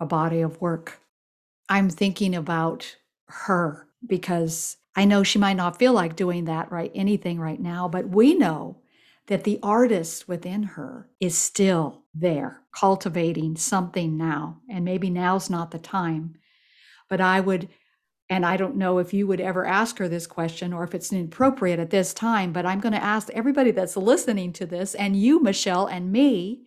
a 0.00 0.06
body 0.06 0.40
of 0.40 0.60
work. 0.60 0.98
I'm 1.68 1.90
thinking 1.90 2.34
about 2.34 2.96
her 3.26 3.88
because 4.06 4.76
I 4.94 5.04
know 5.04 5.22
she 5.22 5.38
might 5.38 5.56
not 5.56 5.78
feel 5.78 5.92
like 5.92 6.16
doing 6.16 6.44
that 6.44 6.70
right 6.70 6.90
anything 6.94 7.40
right 7.40 7.60
now, 7.60 7.88
but 7.88 8.08
we 8.08 8.34
know 8.34 8.78
that 9.28 9.44
the 9.44 9.58
artist 9.62 10.28
within 10.28 10.62
her 10.62 11.08
is 11.20 11.38
still 11.38 12.02
there, 12.14 12.60
cultivating 12.72 13.56
something 13.56 14.16
now. 14.16 14.60
And 14.68 14.84
maybe 14.84 15.08
now's 15.08 15.48
not 15.48 15.70
the 15.70 15.78
time. 15.78 16.34
But 17.08 17.20
I 17.20 17.40
would, 17.40 17.68
and 18.28 18.44
I 18.44 18.56
don't 18.56 18.76
know 18.76 18.98
if 18.98 19.14
you 19.14 19.26
would 19.26 19.40
ever 19.40 19.64
ask 19.64 19.98
her 19.98 20.08
this 20.08 20.26
question 20.26 20.72
or 20.72 20.84
if 20.84 20.94
it's 20.94 21.12
inappropriate 21.12 21.78
at 21.78 21.90
this 21.90 22.12
time, 22.12 22.52
but 22.52 22.66
I'm 22.66 22.80
going 22.80 22.94
to 22.94 23.02
ask 23.02 23.30
everybody 23.30 23.70
that's 23.70 23.96
listening 23.96 24.52
to 24.54 24.66
this 24.66 24.94
and 24.94 25.16
you, 25.16 25.40
Michelle, 25.42 25.86
and 25.86 26.10
me 26.12 26.66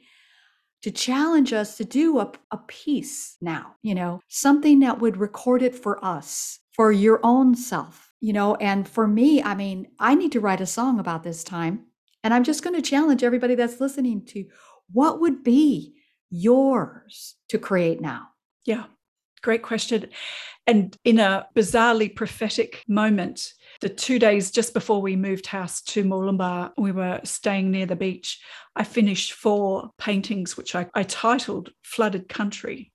to 0.86 0.92
challenge 0.92 1.52
us 1.52 1.78
to 1.78 1.84
do 1.84 2.20
a, 2.20 2.32
a 2.52 2.58
piece 2.68 3.38
now, 3.42 3.74
you 3.82 3.96
know, 3.96 4.22
something 4.28 4.82
that 4.82 5.00
would 5.00 5.18
record 5.18 5.64
it 5.64 5.74
for 5.74 5.98
us, 6.06 6.60
for 6.74 6.92
your 6.92 7.20
own 7.24 7.56
self, 7.56 8.12
you 8.22 8.32
know. 8.32 8.54
And 8.58 8.88
for 8.88 9.08
me, 9.08 9.42
I 9.42 9.56
mean, 9.56 9.88
I 9.98 10.14
need 10.14 10.32
to 10.34 10.40
write 10.40 10.62
a 10.62 10.68
song 10.68 11.00
about 11.00 11.24
this 11.24 11.44
time 11.44 11.88
and 12.24 12.36
I'm 12.36 12.44
just 12.44 12.64
going 12.64 12.76
to 12.76 12.88
challenge 12.88 13.24
everybody 13.24 13.56
that's 13.56 13.82
listening 13.82 14.26
to 14.28 14.46
what 14.94 15.20
would 15.22 15.44
be 15.44 15.96
yours 16.30 17.34
to 17.50 17.58
create 17.58 18.00
now? 18.00 18.28
Yeah, 18.64 18.84
great 19.42 19.64
question. 19.64 20.12
And 20.68 20.96
in 21.04 21.18
a 21.18 21.48
bizarrely 21.56 22.16
prophetic 22.16 22.84
moment, 22.88 23.54
the 23.82 23.90
two 23.90 24.20
days 24.20 24.52
just 24.52 24.74
before 24.74 25.02
we 25.02 25.16
moved 25.16 25.48
house 25.48 25.82
to 25.82 26.04
Mooloolaba, 26.04 26.72
we 26.78 26.92
were 26.92 27.20
staying 27.24 27.72
near 27.72 27.86
the 27.86 27.96
beach. 27.96 28.40
I 28.76 28.84
finished 28.84 29.34
four 29.34 29.92
paintings, 29.98 30.58
which 30.58 30.76
I, 30.76 30.88
I 30.94 31.04
titled 31.04 31.70
Flooded 31.84 32.30
Country. 32.30 32.92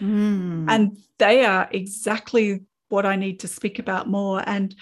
Mm. 0.00 0.66
And 0.68 0.96
they 1.18 1.44
are 1.44 1.68
exactly 1.70 2.64
what 2.88 3.06
I 3.06 3.16
need 3.16 3.40
to 3.40 3.48
speak 3.48 3.78
about 3.78 4.08
more. 4.08 4.42
And 4.46 4.74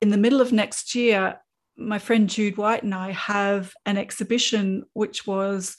in 0.00 0.10
the 0.10 0.16
middle 0.16 0.40
of 0.40 0.52
next 0.52 0.94
year, 0.94 1.40
my 1.76 1.98
friend 1.98 2.28
Jude 2.28 2.56
White 2.56 2.82
and 2.82 2.94
I 2.94 3.12
have 3.12 3.74
an 3.86 3.96
exhibition 3.96 4.84
which 4.92 5.26
was 5.26 5.76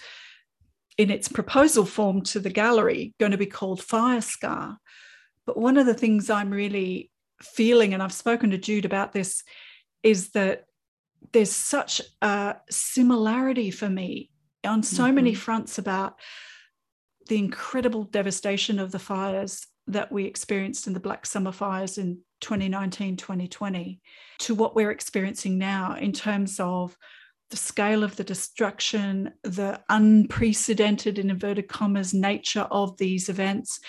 in 0.98 1.10
its 1.10 1.28
proposal 1.28 1.86
form 1.86 2.22
to 2.22 2.40
the 2.40 2.50
gallery 2.50 3.14
going 3.20 3.32
to 3.32 3.38
be 3.38 3.46
called 3.46 3.82
Fire 3.82 4.22
Scar. 4.22 4.78
But 5.46 5.58
one 5.58 5.78
of 5.78 5.86
the 5.86 5.94
things 5.94 6.30
I'm 6.30 6.52
really 6.52 7.10
feeling, 7.44 7.94
and 7.94 8.02
I've 8.02 8.14
spoken 8.14 8.52
to 8.52 8.58
Jude 8.58 8.86
about 8.86 9.14
this, 9.14 9.44
is 10.02 10.32
that 10.32 10.66
there's 11.32 11.52
such 11.52 12.02
a 12.22 12.56
similarity 12.70 13.72
for 13.72 13.90
me 13.90 14.30
on 14.66 14.84
so 14.84 15.04
mm-hmm. 15.04 15.16
many 15.16 15.34
fronts 15.34 15.78
about 15.78 16.20
the 17.28 17.38
incredible 17.38 18.04
devastation 18.04 18.80
of 18.80 18.92
the 18.92 19.00
fires 19.00 19.66
that 19.88 20.12
we 20.12 20.26
experienced 20.26 20.88
in 20.88 20.94
the 20.94 21.00
Black 21.00 21.26
Summer 21.26 21.52
fires 21.52 21.98
in 21.98 22.20
2019, 22.42 23.18
2020 23.18 24.00
to 24.40 24.56
what 24.56 24.76
we're 24.76 24.92
experiencing 24.92 25.58
now 25.58 25.96
in 25.96 26.12
terms 26.12 26.60
of 26.60 26.98
the 27.50 27.58
scale 27.58 28.04
of 28.04 28.16
the 28.16 28.24
destruction, 28.24 29.32
the 29.44 29.80
unprecedented, 29.90 31.20
in 31.20 31.30
inverted 31.30 31.68
commas, 31.68 32.14
nature 32.14 32.68
of 32.72 32.98
these 32.98 33.30
events. 33.30 33.80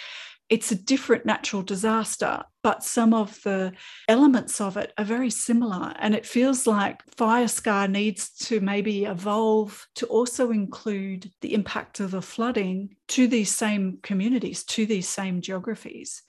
It's 0.50 0.70
a 0.70 0.76
different 0.76 1.24
natural 1.24 1.62
disaster, 1.62 2.42
but 2.62 2.84
some 2.84 3.14
of 3.14 3.42
the 3.42 3.72
elements 4.08 4.60
of 4.60 4.76
it 4.76 4.92
are 4.98 5.04
very 5.04 5.30
similar. 5.30 5.94
And 5.98 6.14
it 6.14 6.26
feels 6.26 6.66
like 6.66 7.02
Fire 7.16 7.48
Scar 7.48 7.88
needs 7.88 8.30
to 8.46 8.60
maybe 8.60 9.04
evolve 9.04 9.86
to 9.96 10.06
also 10.06 10.50
include 10.50 11.30
the 11.40 11.54
impact 11.54 12.00
of 12.00 12.10
the 12.10 12.22
flooding 12.22 12.96
to 13.08 13.26
these 13.26 13.54
same 13.54 13.98
communities, 14.02 14.64
to 14.64 14.84
these 14.84 15.08
same 15.08 15.40
geographies. 15.40 16.22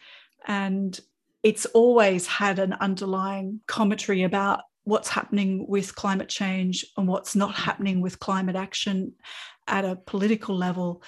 And 0.48 0.98
it's 1.44 1.66
always 1.68 2.26
had 2.26 2.58
an 2.58 2.74
underlying 2.74 3.62
commentary 3.68 4.24
about 4.24 4.62
what's 4.86 5.10
happening 5.10 5.66
with 5.68 5.96
climate 5.96 6.30
change 6.30 6.86
and 6.96 7.08
what's 7.08 7.36
not 7.36 7.54
happening 7.54 8.02
with 8.02 8.20
climate 8.20 8.56
action 8.56 9.14
at 9.68 9.84
a 9.84 9.96
political 9.96 10.56
level. 10.56 11.04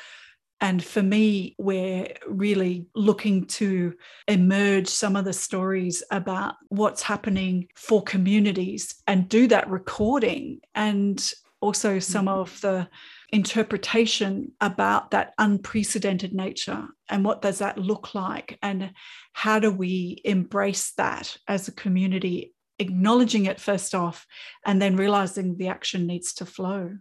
And 0.60 0.84
for 0.84 1.04
me, 1.04 1.56
we're 1.60 2.08
really 2.28 2.88
looking 2.96 3.46
to 3.46 3.94
emerge 4.28 4.88
some 4.88 5.16
of 5.16 5.26
the 5.26 5.34
stories 5.34 6.04
about 6.10 6.56
what's 6.70 7.04
happening 7.04 7.68
for 7.76 8.02
communities 8.02 8.96
and 9.06 9.30
do 9.30 9.48
that 9.48 9.70
recording 9.70 10.62
and 10.74 11.24
also 11.62 12.00
some 12.00 12.26
mm-hmm. 12.26 12.40
of 12.40 12.62
the 12.62 12.88
interpretation 13.32 14.52
about 14.62 15.12
that 15.12 15.34
unprecedented 15.38 16.34
nature 16.34 16.88
and 17.10 17.26
what 17.26 17.42
does 17.42 17.60
that 17.60 17.78
look 17.78 18.16
like 18.16 18.58
and 18.62 18.92
how 19.34 19.60
do 19.60 19.70
we 19.70 20.22
embrace 20.24 20.94
that 20.94 21.36
as 21.48 21.68
a 21.68 21.74
community 21.74 22.54
acknowledging 22.80 23.46
it 23.46 23.60
first 23.60 23.94
off 23.94 24.26
and 24.66 24.82
then 24.82 24.96
realizing 24.96 25.58
the 25.58 25.68
action 25.68 26.08
needs 26.08 26.34
to 26.34 26.46
flow 26.46 26.96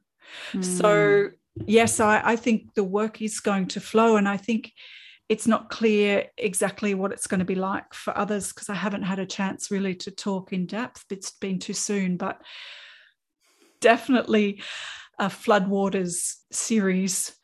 mm. 0.53 0.65
so 0.65 1.29
yes 1.65 2.01
I, 2.01 2.21
I 2.25 2.37
think 2.37 2.75
the 2.75 2.85
work 2.85 3.23
is 3.23 3.41
going 3.41 3.69
to 3.69 3.81
flow 3.81 4.17
and 4.17 4.29
i 4.29 4.37
think 4.37 4.73
it's 5.29 5.47
not 5.47 5.71
clear 5.71 6.27
exactly 6.37 6.95
what 6.95 7.13
it's 7.13 7.27
going 7.27 7.41
to 7.41 7.45
be 7.45 7.55
like 7.55 7.95
for 7.95 8.17
others 8.17 8.53
because 8.53 8.69
i 8.69 8.75
haven't 8.75 9.03
had 9.03 9.19
a 9.19 9.27
chance 9.27 9.71
really 9.71 9.95
to 9.97 10.11
talk 10.11 10.53
in 10.53 10.67
depth 10.67 11.05
it's 11.11 11.31
been 11.33 11.59
too 11.59 11.73
soon 11.73 12.17
but 12.17 12.41
definitely 13.81 14.61
a 15.19 15.27
floodwaters 15.27 16.35
series. 16.51 17.35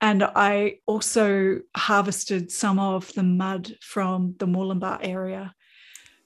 And 0.00 0.22
I 0.22 0.78
also 0.86 1.60
harvested 1.76 2.50
some 2.50 2.78
of 2.78 3.12
the 3.12 3.22
mud 3.22 3.76
from 3.82 4.34
the 4.38 4.46
Mooloolaba 4.46 4.98
area 5.02 5.54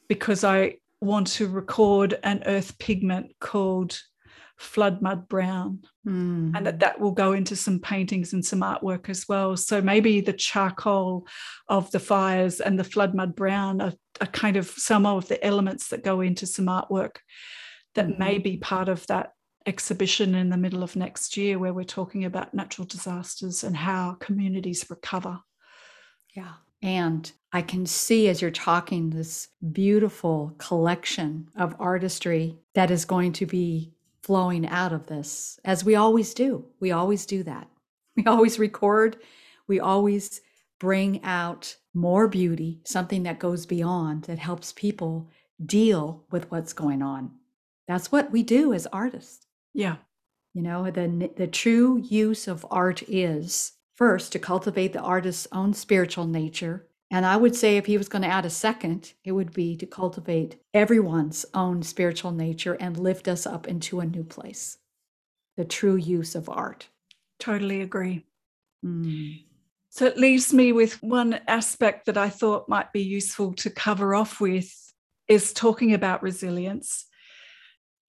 because 0.08 0.44
I 0.44 0.76
want 1.00 1.26
to 1.28 1.48
record 1.48 2.18
an 2.22 2.44
earth 2.46 2.78
pigment 2.78 3.32
called 3.40 3.98
flood 4.56 5.02
mud 5.02 5.28
brown 5.28 5.80
mm. 6.06 6.52
and 6.54 6.66
that 6.66 6.78
that 6.78 7.00
will 7.00 7.12
go 7.12 7.32
into 7.32 7.56
some 7.56 7.80
paintings 7.80 8.32
and 8.32 8.44
some 8.44 8.60
artwork 8.60 9.08
as 9.08 9.26
well 9.28 9.56
so 9.56 9.80
maybe 9.80 10.20
the 10.20 10.32
charcoal 10.32 11.26
of 11.68 11.90
the 11.90 11.98
fires 11.98 12.60
and 12.60 12.78
the 12.78 12.84
flood 12.84 13.14
mud 13.14 13.34
brown 13.34 13.80
are, 13.80 13.92
are 14.20 14.26
kind 14.28 14.56
of 14.56 14.68
some 14.68 15.06
of 15.06 15.26
the 15.26 15.44
elements 15.44 15.88
that 15.88 16.04
go 16.04 16.20
into 16.20 16.46
some 16.46 16.66
artwork 16.66 17.16
that 17.94 18.06
mm. 18.06 18.18
may 18.18 18.38
be 18.38 18.56
part 18.56 18.88
of 18.88 19.04
that 19.08 19.32
exhibition 19.66 20.34
in 20.34 20.50
the 20.50 20.56
middle 20.56 20.82
of 20.82 20.96
next 20.96 21.36
year 21.36 21.58
where 21.58 21.72
we're 21.72 21.84
talking 21.84 22.24
about 22.24 22.54
natural 22.54 22.86
disasters 22.86 23.64
and 23.64 23.76
how 23.76 24.16
communities 24.20 24.86
recover. 24.90 25.40
Yeah. 26.34 26.52
And 26.82 27.30
I 27.52 27.62
can 27.62 27.86
see 27.86 28.28
as 28.28 28.42
you're 28.42 28.50
talking 28.50 29.08
this 29.08 29.48
beautiful 29.72 30.54
collection 30.58 31.48
of 31.56 31.74
artistry 31.78 32.58
that 32.74 32.90
is 32.90 33.06
going 33.06 33.32
to 33.34 33.46
be 33.46 33.92
flowing 34.24 34.66
out 34.66 34.92
of 34.92 35.06
this, 35.06 35.60
as 35.64 35.84
we 35.84 35.94
always 35.94 36.32
do. 36.32 36.64
We 36.80 36.90
always 36.90 37.26
do 37.26 37.42
that. 37.44 37.68
We 38.16 38.26
always 38.26 38.60
record, 38.60 39.16
we 39.66 39.80
always 39.80 40.40
bring 40.78 41.20
out 41.24 41.76
more 41.92 42.28
beauty, 42.28 42.80
something 42.84 43.24
that 43.24 43.40
goes 43.40 43.66
beyond, 43.66 44.22
that 44.24 44.38
helps 44.38 44.72
people 44.72 45.28
deal 45.66 46.24
with 46.30 46.48
what's 46.48 46.72
going 46.72 47.02
on. 47.02 47.32
That's 47.88 48.12
what 48.12 48.30
we 48.30 48.44
do 48.44 48.72
as 48.72 48.86
artists. 48.86 49.48
Yeah. 49.72 49.96
You 50.52 50.62
know, 50.62 50.92
the, 50.92 51.32
the 51.36 51.48
true 51.48 51.98
use 52.08 52.46
of 52.46 52.64
art 52.70 53.02
is 53.08 53.72
first 53.96 54.30
to 54.30 54.38
cultivate 54.38 54.92
the 54.92 55.00
artist's 55.00 55.48
own 55.50 55.74
spiritual 55.74 56.28
nature. 56.28 56.86
And 57.10 57.24
I 57.24 57.36
would 57.36 57.54
say 57.54 57.76
if 57.76 57.86
he 57.86 57.98
was 57.98 58.08
going 58.08 58.22
to 58.22 58.28
add 58.28 58.44
a 58.44 58.50
second, 58.50 59.12
it 59.24 59.32
would 59.32 59.52
be 59.52 59.76
to 59.76 59.86
cultivate 59.86 60.60
everyone's 60.72 61.46
own 61.54 61.82
spiritual 61.82 62.32
nature 62.32 62.74
and 62.74 62.98
lift 62.98 63.28
us 63.28 63.46
up 63.46 63.68
into 63.68 64.00
a 64.00 64.06
new 64.06 64.24
place. 64.24 64.78
The 65.56 65.64
true 65.64 65.96
use 65.96 66.34
of 66.34 66.48
art. 66.48 66.88
Totally 67.38 67.82
agree. 67.82 68.24
Mm. 68.84 69.44
So 69.90 70.06
it 70.06 70.18
leaves 70.18 70.52
me 70.52 70.72
with 70.72 71.00
one 71.02 71.38
aspect 71.46 72.06
that 72.06 72.18
I 72.18 72.28
thought 72.28 72.68
might 72.68 72.92
be 72.92 73.02
useful 73.02 73.52
to 73.54 73.70
cover 73.70 74.14
off 74.14 74.40
with 74.40 74.74
is 75.28 75.52
talking 75.52 75.94
about 75.94 76.22
resilience. 76.22 77.06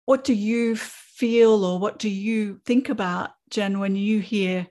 What 0.07 0.25
do 0.25 0.33
you 0.33 0.77
feel 0.77 1.65
or 1.65 1.79
what 1.79 1.99
do 1.99 2.09
you 2.09 2.61
think 2.65 2.89
about, 2.89 3.31
Jen, 3.51 3.81
when 3.81 3.97
you 3.97 4.21
hear 4.21 4.67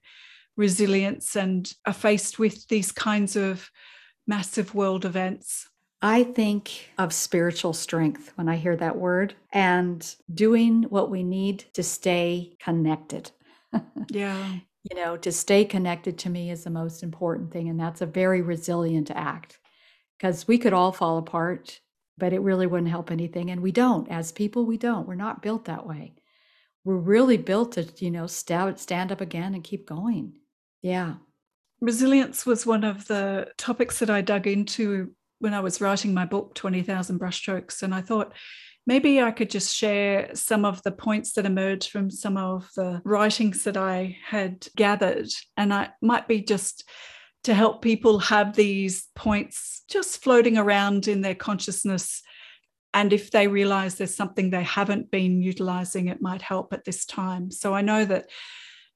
resilience 0.57 1.35
and 1.35 1.71
are 1.85 1.93
faced 1.93 2.39
with 2.39 2.67
these 2.67 2.91
kinds 2.91 3.35
of 3.35 3.69
massive 4.27 4.73
world 4.75 5.05
events? 5.05 5.69
I 6.01 6.23
think 6.23 6.91
of 6.97 7.13
spiritual 7.13 7.73
strength 7.73 8.33
when 8.35 8.49
I 8.49 8.57
hear 8.57 8.75
that 8.75 8.97
word 8.97 9.35
and 9.53 10.15
doing 10.33 10.83
what 10.83 11.09
we 11.09 11.23
need 11.23 11.65
to 11.73 11.83
stay 11.83 12.57
connected. 12.59 13.31
yeah. 14.09 14.57
You 14.91 14.97
know, 14.97 15.15
to 15.17 15.31
stay 15.31 15.63
connected 15.63 16.17
to 16.19 16.29
me 16.29 16.51
is 16.51 16.65
the 16.65 16.69
most 16.69 17.03
important 17.03 17.51
thing. 17.51 17.69
And 17.69 17.79
that's 17.79 18.01
a 18.01 18.05
very 18.05 18.41
resilient 18.41 19.11
act 19.11 19.59
because 20.17 20.45
we 20.45 20.57
could 20.57 20.73
all 20.73 20.91
fall 20.91 21.17
apart, 21.17 21.79
but 22.17 22.33
it 22.33 22.41
really 22.41 22.67
wouldn't 22.67 22.91
help 22.91 23.09
anything. 23.09 23.49
And 23.49 23.61
we 23.61 23.71
don't. 23.71 24.09
As 24.09 24.33
people, 24.33 24.65
we 24.65 24.77
don't. 24.77 25.07
We're 25.07 25.15
not 25.15 25.41
built 25.41 25.65
that 25.65 25.87
way 25.87 26.15
we're 26.83 26.95
really 26.95 27.37
built 27.37 27.73
to, 27.73 27.87
you 27.97 28.11
know, 28.11 28.27
stand, 28.27 28.79
stand 28.79 29.11
up 29.11 29.21
again 29.21 29.53
and 29.53 29.63
keep 29.63 29.87
going. 29.87 30.33
Yeah. 30.81 31.15
Resilience 31.83 32.45
was 32.45 32.65
one 32.65 32.85
of 32.85 33.07
the 33.07 33.49
topics 33.57 33.99
that 33.99 34.09
I 34.09 34.21
dug 34.21 34.47
into 34.47 35.11
when 35.39 35.53
I 35.53 35.59
was 35.59 35.81
writing 35.81 36.13
my 36.13 36.25
book, 36.25 36.55
20,000 36.55 37.19
Brushstrokes. 37.19 37.83
And 37.83 37.93
I 37.93 37.99
thought 37.99 38.31
maybe 38.87 39.21
I 39.21 39.31
could 39.31 39.49
just 39.49 39.75
share 39.75 40.33
some 40.33 40.63
of 40.63 40.81
the 40.83 40.93
points 40.93 41.33
that 41.33 41.45
emerged 41.45 41.91
from 41.91 42.09
some 42.09 42.37
of 42.37 42.69
the 42.77 43.01
writings 43.03 43.65
that 43.65 43.75
I 43.75 44.15
had 44.25 44.65
gathered. 44.77 45.27
And 45.57 45.73
I 45.73 45.89
might 46.01 46.25
be 46.25 46.41
just 46.41 46.87
to 47.43 47.53
help 47.53 47.81
people 47.81 48.17
have 48.19 48.55
these 48.55 49.09
points 49.13 49.83
just 49.89 50.23
floating 50.23 50.57
around 50.57 51.09
in 51.09 51.19
their 51.19 51.35
consciousness. 51.35 52.21
And 52.93 53.11
if 53.11 53.29
they 53.29 53.49
realize 53.49 53.95
there's 53.95 54.15
something 54.15 54.51
they 54.51 54.63
haven't 54.63 55.11
been 55.11 55.41
utilizing, 55.41 56.07
it 56.07 56.21
might 56.21 56.41
help 56.41 56.71
at 56.71 56.85
this 56.85 57.05
time. 57.05 57.51
So 57.51 57.75
I 57.75 57.81
know 57.81 58.05
that 58.05 58.29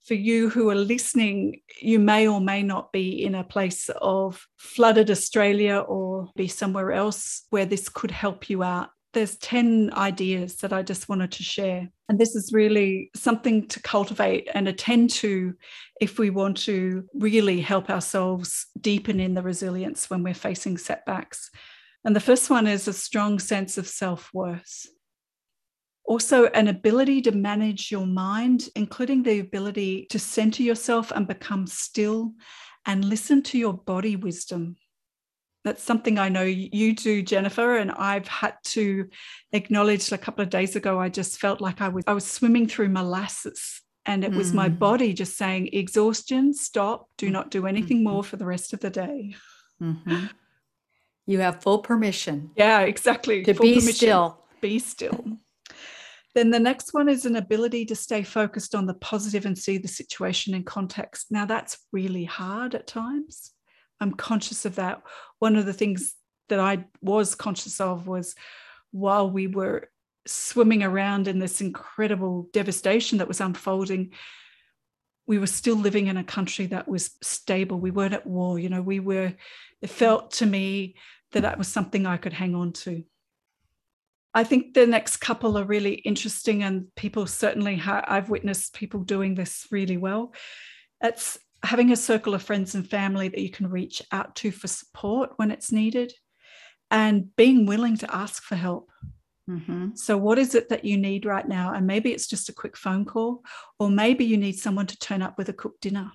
for 0.08 0.14
you 0.14 0.50
who 0.50 0.70
are 0.70 0.76
listening, 0.76 1.62
you 1.82 2.00
may 2.00 2.28
or 2.28 2.40
may 2.40 2.64
not 2.64 2.92
be 2.92 3.24
in 3.24 3.36
a 3.36 3.44
place 3.44 3.90
of 4.02 4.48
flooded 4.58 5.12
Australia 5.12 5.80
or 5.80 6.30
be 6.36 6.48
somewhere 6.48 6.92
else 6.92 7.44
where 7.50 7.66
this 7.66 7.90
could 7.90 8.12
help 8.12 8.50
you 8.50 8.64
out 8.64 8.90
there's 9.18 9.38
10 9.38 9.94
ideas 9.94 10.58
that 10.58 10.72
I 10.72 10.84
just 10.84 11.10
wanted 11.10 11.32
to 11.32 11.44
share. 11.44 11.90
And 12.08 12.20
this 12.20 12.36
is 12.36 12.54
really 12.54 13.10
something 13.16 13.68
to 13.70 13.82
cultivate 13.82 14.48
and 14.54 14.68
attend 14.68 15.10
to 15.12 15.56
if 16.00 16.20
we 16.20 16.30
want 16.30 16.58
to 16.58 17.04
really 17.16 17.60
help 17.60 17.90
ourselves 17.90 18.68
deepen 18.80 19.20
in 19.20 19.34
the 19.34 19.42
resilience 19.42 20.08
when 20.10 20.22
we're 20.22 20.36
facing 20.36 20.78
setbacks. 20.78 21.50
And 22.06 22.16
the 22.16 22.20
first 22.20 22.52
one 22.52 22.68
is 22.68 22.88
a 22.88 22.94
strong 22.94 23.40
sense 23.40 23.80
of 23.80 23.88
self 23.88 24.30
worth. 24.34 24.86
Also, 26.08 26.46
an 26.48 26.70
ability 26.70 27.22
to 27.22 27.32
manage 27.32 27.92
your 27.92 28.08
mind, 28.08 28.70
including 28.76 29.24
the 29.24 29.40
ability 29.40 30.08
to 30.10 30.18
center 30.18 30.64
yourself 30.64 31.12
and 31.12 31.28
become 31.28 31.68
still 31.68 32.34
and 32.86 33.06
listen 33.06 33.44
to 33.44 33.58
your 33.58 33.74
body 33.74 34.16
wisdom 34.16 34.78
that's 35.68 35.84
something 35.84 36.18
I 36.18 36.30
know 36.30 36.44
you 36.44 36.96
do, 36.96 37.22
Jennifer, 37.22 37.76
and 37.76 37.92
I've 37.92 38.28
had 38.28 38.54
to 38.66 39.10
acknowledge 39.52 40.12
a 40.14 40.18
couple 40.18 40.42
of 40.42 40.50
days 40.50 40.78
ago. 40.78 40.98
I 41.00 41.10
just 41.10 41.40
felt 41.40 41.60
like 41.60 41.82
I 41.82 41.90
was 41.90 42.06
I 42.08 42.14
was 42.14 42.26
swimming 42.26 42.68
through 42.68 42.88
molasses, 42.90 43.82
and 44.06 44.24
it 44.24 44.32
was 44.32 44.54
my 44.54 44.70
mm. 44.70 44.80
body 44.80 45.14
just 45.14 45.38
saying, 45.38 45.70
"Exhaustion, 45.74 46.54
stop, 46.54 47.10
do 47.18 47.30
not 47.30 47.52
do 47.52 47.68
anything 47.68 48.02
more 48.02 48.22
mm-hmm. 48.22 48.30
for 48.30 48.38
the 48.38 48.46
rest 48.46 48.72
of 48.72 48.80
the 48.80 48.90
day." 48.90 49.36
Mm-hmm. 49.82 50.28
You 51.26 51.40
have 51.40 51.62
full 51.62 51.80
permission. 51.80 52.52
Yeah, 52.56 52.82
exactly. 52.82 53.44
To 53.44 53.54
full 53.54 53.66
be 53.66 53.74
permission. 53.76 53.94
still. 53.94 54.46
Be 54.62 54.80
still. 54.80 55.38
Then 56.38 56.52
the 56.52 56.60
next 56.60 56.94
one 56.94 57.10
is 57.10 57.26
an 57.26 57.36
ability 57.36 57.86
to 57.86 57.96
stay 57.96 58.22
focused 58.22 58.76
on 58.76 58.86
the 58.86 58.94
positive 58.94 59.46
and 59.46 59.58
see 59.58 59.78
the 59.78 59.88
situation 59.88 60.54
in 60.54 60.64
context. 60.64 61.28
Now 61.32 61.46
that's 61.46 61.80
really 61.92 62.26
hard 62.26 62.76
at 62.76 62.88
times 62.88 63.54
I'm 64.00 64.14
conscious 64.14 64.66
of 64.66 64.76
that. 64.76 65.02
One 65.40 65.56
of 65.56 65.66
the 65.66 65.74
things 65.74 66.14
that 66.50 66.60
I 66.60 66.86
was 67.02 67.36
conscious 67.36 67.82
of 67.82 68.08
was 68.08 68.36
while 68.92 69.30
we 69.30 69.48
were 69.48 69.90
swimming 70.26 70.84
around 70.84 71.28
in 71.28 71.40
this 71.40 71.62
incredible 71.62 72.50
devastation 72.54 73.18
that 73.18 73.28
was 73.28 73.42
unfolding, 73.42 74.12
we 75.26 75.40
were 75.40 75.48
still 75.48 75.76
living 75.76 76.08
in 76.08 76.18
a 76.18 76.24
country 76.24 76.68
that 76.68 76.88
was 76.88 77.12
stable. 77.22 77.80
We 77.80 77.92
weren't 77.92 78.14
at 78.14 78.28
war. 78.28 78.60
You 78.60 78.70
know, 78.70 78.82
we 78.82 79.00
were, 79.00 79.34
it 79.82 79.90
felt 79.90 80.32
to 80.32 80.46
me 80.46 80.96
that 81.32 81.42
that 81.42 81.58
was 81.58 81.68
something 81.68 82.06
I 82.06 82.18
could 82.18 82.34
hang 82.34 82.56
on 82.56 82.74
to. 82.74 83.04
I 84.38 84.44
think 84.44 84.76
the 84.76 84.86
next 84.86 85.18
couple 85.18 85.58
are 85.58 85.64
really 85.64 85.96
interesting, 85.96 86.62
and 86.62 86.94
people 86.96 87.26
certainly, 87.26 87.76
ha- 87.76 88.06
I've 88.08 88.30
witnessed 88.30 88.76
people 88.76 89.00
doing 89.00 89.34
this 89.34 89.66
really 89.72 89.98
well. 89.98 90.32
It's 91.02 91.40
having 91.64 91.92
a 91.92 91.96
circle 91.96 92.36
of 92.36 92.44
friends 92.44 92.76
and 92.76 92.88
family 92.88 93.30
that 93.30 93.42
you 93.42 93.50
can 93.50 93.72
reach 93.72 94.00
out 94.12 94.36
to 94.36 94.52
for 94.52 94.68
support 94.68 95.32
when 95.38 95.50
it's 95.50 95.72
needed 95.72 96.14
and 96.92 97.36
being 97.36 97.66
willing 97.66 97.98
to 97.98 98.16
ask 98.16 98.44
for 98.44 98.56
help. 98.56 98.92
Mm-hmm. 99.50 99.96
So, 99.96 100.18
what 100.18 100.38
is 100.38 100.54
it 100.54 100.70
that 100.70 100.86
you 100.86 101.00
need 101.00 101.26
right 101.26 101.48
now? 101.48 101.74
And 101.74 101.88
maybe 101.88 102.12
it's 102.12 102.28
just 102.28 102.48
a 102.48 102.54
quick 102.54 102.78
phone 102.78 103.06
call, 103.06 103.42
or 103.80 103.90
maybe 103.90 104.24
you 104.24 104.38
need 104.38 104.60
someone 104.60 104.86
to 104.86 105.00
turn 105.00 105.24
up 105.24 105.40
with 105.40 105.50
a 105.50 105.54
cooked 105.54 105.82
dinner. 105.82 106.12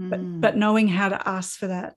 Mm. 0.00 0.10
But, 0.10 0.40
but 0.40 0.56
knowing 0.56 0.86
how 0.86 1.08
to 1.08 1.28
ask 1.28 1.58
for 1.58 1.66
that. 1.66 1.96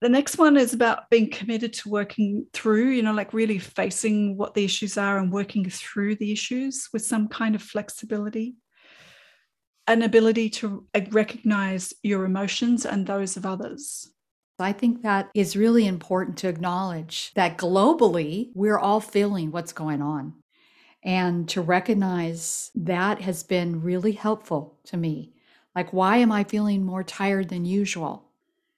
The 0.00 0.08
next 0.08 0.38
one 0.38 0.56
is 0.56 0.72
about 0.72 1.10
being 1.10 1.30
committed 1.30 1.74
to 1.74 1.90
working 1.90 2.46
through, 2.52 2.90
you 2.90 3.02
know, 3.02 3.12
like 3.12 3.34
really 3.34 3.58
facing 3.58 4.36
what 4.36 4.54
the 4.54 4.64
issues 4.64 4.96
are 4.96 5.18
and 5.18 5.30
working 5.30 5.68
through 5.68 6.16
the 6.16 6.32
issues 6.32 6.88
with 6.92 7.04
some 7.04 7.28
kind 7.28 7.54
of 7.54 7.62
flexibility 7.62 8.56
an 9.90 10.02
ability 10.02 10.48
to 10.48 10.86
recognize 11.10 11.92
your 12.04 12.24
emotions 12.24 12.86
and 12.86 13.06
those 13.06 13.36
of 13.36 13.44
others. 13.44 14.08
I 14.60 14.72
think 14.72 15.02
that 15.02 15.30
is 15.34 15.56
really 15.56 15.86
important 15.86 16.36
to 16.38 16.48
acknowledge 16.48 17.32
that 17.34 17.58
globally, 17.58 18.50
we're 18.54 18.78
all 18.78 19.00
feeling 19.00 19.50
what's 19.50 19.72
going 19.72 20.00
on. 20.00 20.34
And 21.02 21.48
to 21.48 21.62
recognize 21.62 22.70
that 22.74 23.22
has 23.22 23.42
been 23.42 23.82
really 23.82 24.12
helpful 24.12 24.78
to 24.84 24.98
me. 24.98 25.32
Like, 25.74 25.92
why 25.92 26.18
am 26.18 26.30
I 26.30 26.44
feeling 26.44 26.84
more 26.84 27.02
tired 27.02 27.48
than 27.48 27.64
usual? 27.64 28.28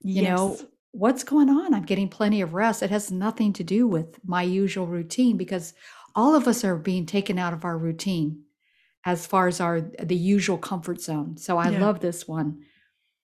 You 0.02 0.22
yes. 0.22 0.38
know, 0.38 0.58
what's 0.92 1.24
going 1.24 1.48
on? 1.48 1.74
I'm 1.74 1.84
getting 1.84 2.08
plenty 2.08 2.42
of 2.42 2.54
rest. 2.54 2.82
It 2.82 2.90
has 2.90 3.10
nothing 3.10 3.52
to 3.54 3.64
do 3.64 3.86
with 3.86 4.18
my 4.24 4.42
usual 4.42 4.86
routine 4.86 5.36
because 5.36 5.74
all 6.14 6.34
of 6.34 6.46
us 6.46 6.64
are 6.64 6.76
being 6.76 7.06
taken 7.06 7.38
out 7.38 7.54
of 7.54 7.64
our 7.64 7.76
routine 7.76 8.42
as 9.04 9.26
far 9.26 9.48
as 9.48 9.60
our 9.60 9.80
the 9.80 10.14
usual 10.14 10.58
comfort 10.58 11.00
zone. 11.00 11.36
So 11.36 11.56
I 11.58 11.70
yeah. 11.70 11.80
love 11.80 12.00
this 12.00 12.28
one 12.28 12.60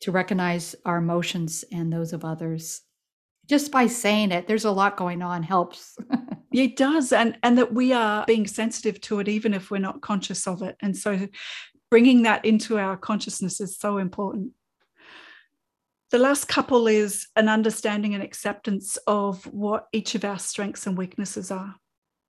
to 0.00 0.10
recognize 0.10 0.74
our 0.84 0.96
emotions 0.96 1.64
and 1.70 1.92
those 1.92 2.12
of 2.12 2.24
others. 2.24 2.80
Just 3.48 3.70
by 3.70 3.86
saying 3.86 4.32
it, 4.32 4.46
there's 4.46 4.64
a 4.64 4.70
lot 4.70 4.96
going 4.96 5.22
on 5.22 5.42
helps. 5.42 5.96
it 6.52 6.76
does 6.76 7.12
and 7.12 7.38
and 7.42 7.58
that 7.58 7.72
we 7.74 7.92
are 7.92 8.24
being 8.26 8.46
sensitive 8.46 9.00
to 9.02 9.20
it 9.20 9.28
even 9.28 9.52
if 9.52 9.70
we're 9.70 9.78
not 9.78 10.00
conscious 10.00 10.46
of 10.46 10.62
it. 10.62 10.76
And 10.80 10.96
so 10.96 11.28
bringing 11.90 12.22
that 12.22 12.44
into 12.44 12.78
our 12.78 12.96
consciousness 12.96 13.60
is 13.60 13.78
so 13.78 13.98
important. 13.98 14.52
The 16.10 16.18
last 16.18 16.48
couple 16.48 16.86
is 16.86 17.28
an 17.36 17.50
understanding 17.50 18.14
and 18.14 18.22
acceptance 18.22 18.96
of 19.06 19.44
what 19.46 19.88
each 19.92 20.14
of 20.14 20.24
our 20.24 20.38
strengths 20.38 20.86
and 20.86 20.96
weaknesses 20.96 21.50
are. 21.50 21.74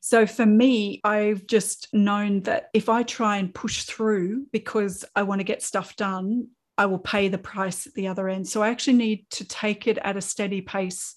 So 0.01 0.25
for 0.25 0.45
me, 0.45 0.99
I've 1.03 1.47
just 1.47 1.87
known 1.93 2.41
that 2.41 2.69
if 2.73 2.89
I 2.89 3.03
try 3.03 3.37
and 3.37 3.53
push 3.53 3.83
through 3.83 4.47
because 4.51 5.05
I 5.15 5.23
want 5.23 5.39
to 5.39 5.45
get 5.45 5.63
stuff 5.63 5.95
done, 5.95 6.49
I 6.77 6.87
will 6.87 6.99
pay 6.99 7.29
the 7.29 7.37
price 7.37 7.87
at 7.87 7.93
the 7.93 8.07
other 8.07 8.27
end. 8.27 8.47
So 8.47 8.63
I 8.63 8.69
actually 8.69 8.97
need 8.97 9.29
to 9.31 9.45
take 9.45 9.87
it 9.87 9.97
at 10.01 10.17
a 10.17 10.21
steady 10.21 10.61
pace 10.61 11.15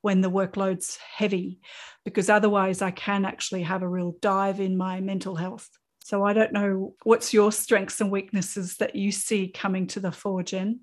when 0.00 0.20
the 0.20 0.30
workload's 0.30 0.96
heavy, 0.98 1.60
because 2.04 2.28
otherwise 2.28 2.82
I 2.82 2.90
can 2.90 3.24
actually 3.24 3.62
have 3.62 3.82
a 3.82 3.88
real 3.88 4.16
dive 4.20 4.60
in 4.60 4.76
my 4.76 5.00
mental 5.00 5.34
health. 5.34 5.68
So 6.04 6.24
I 6.24 6.32
don't 6.32 6.52
know 6.52 6.94
what's 7.04 7.32
your 7.32 7.50
strengths 7.50 8.00
and 8.00 8.10
weaknesses 8.10 8.76
that 8.76 8.94
you 8.94 9.10
see 9.10 9.48
coming 9.48 9.86
to 9.88 10.00
the 10.00 10.12
fore, 10.12 10.42
Jen? 10.42 10.80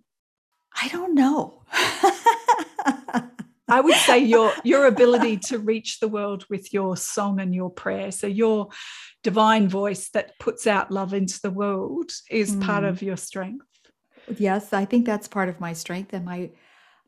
I 0.79 0.87
don't 0.89 1.15
know. 1.15 1.63
I 3.71 3.79
would 3.79 3.95
say 3.95 4.19
your 4.19 4.53
your 4.63 4.85
ability 4.85 5.37
to 5.47 5.57
reach 5.57 5.99
the 5.99 6.07
world 6.09 6.45
with 6.49 6.73
your 6.73 6.97
song 6.97 7.39
and 7.39 7.55
your 7.55 7.69
prayer. 7.69 8.11
So 8.11 8.27
your 8.27 8.69
divine 9.23 9.69
voice 9.69 10.09
that 10.09 10.37
puts 10.39 10.67
out 10.67 10.91
love 10.91 11.13
into 11.13 11.39
the 11.41 11.51
world 11.51 12.11
is 12.29 12.55
mm. 12.55 12.61
part 12.65 12.83
of 12.83 13.01
your 13.01 13.17
strength. 13.17 13.65
Yes, 14.37 14.73
I 14.73 14.85
think 14.85 15.05
that's 15.05 15.27
part 15.27 15.49
of 15.49 15.59
my 15.59 15.73
strength 15.73 16.13
and 16.13 16.25
my 16.25 16.51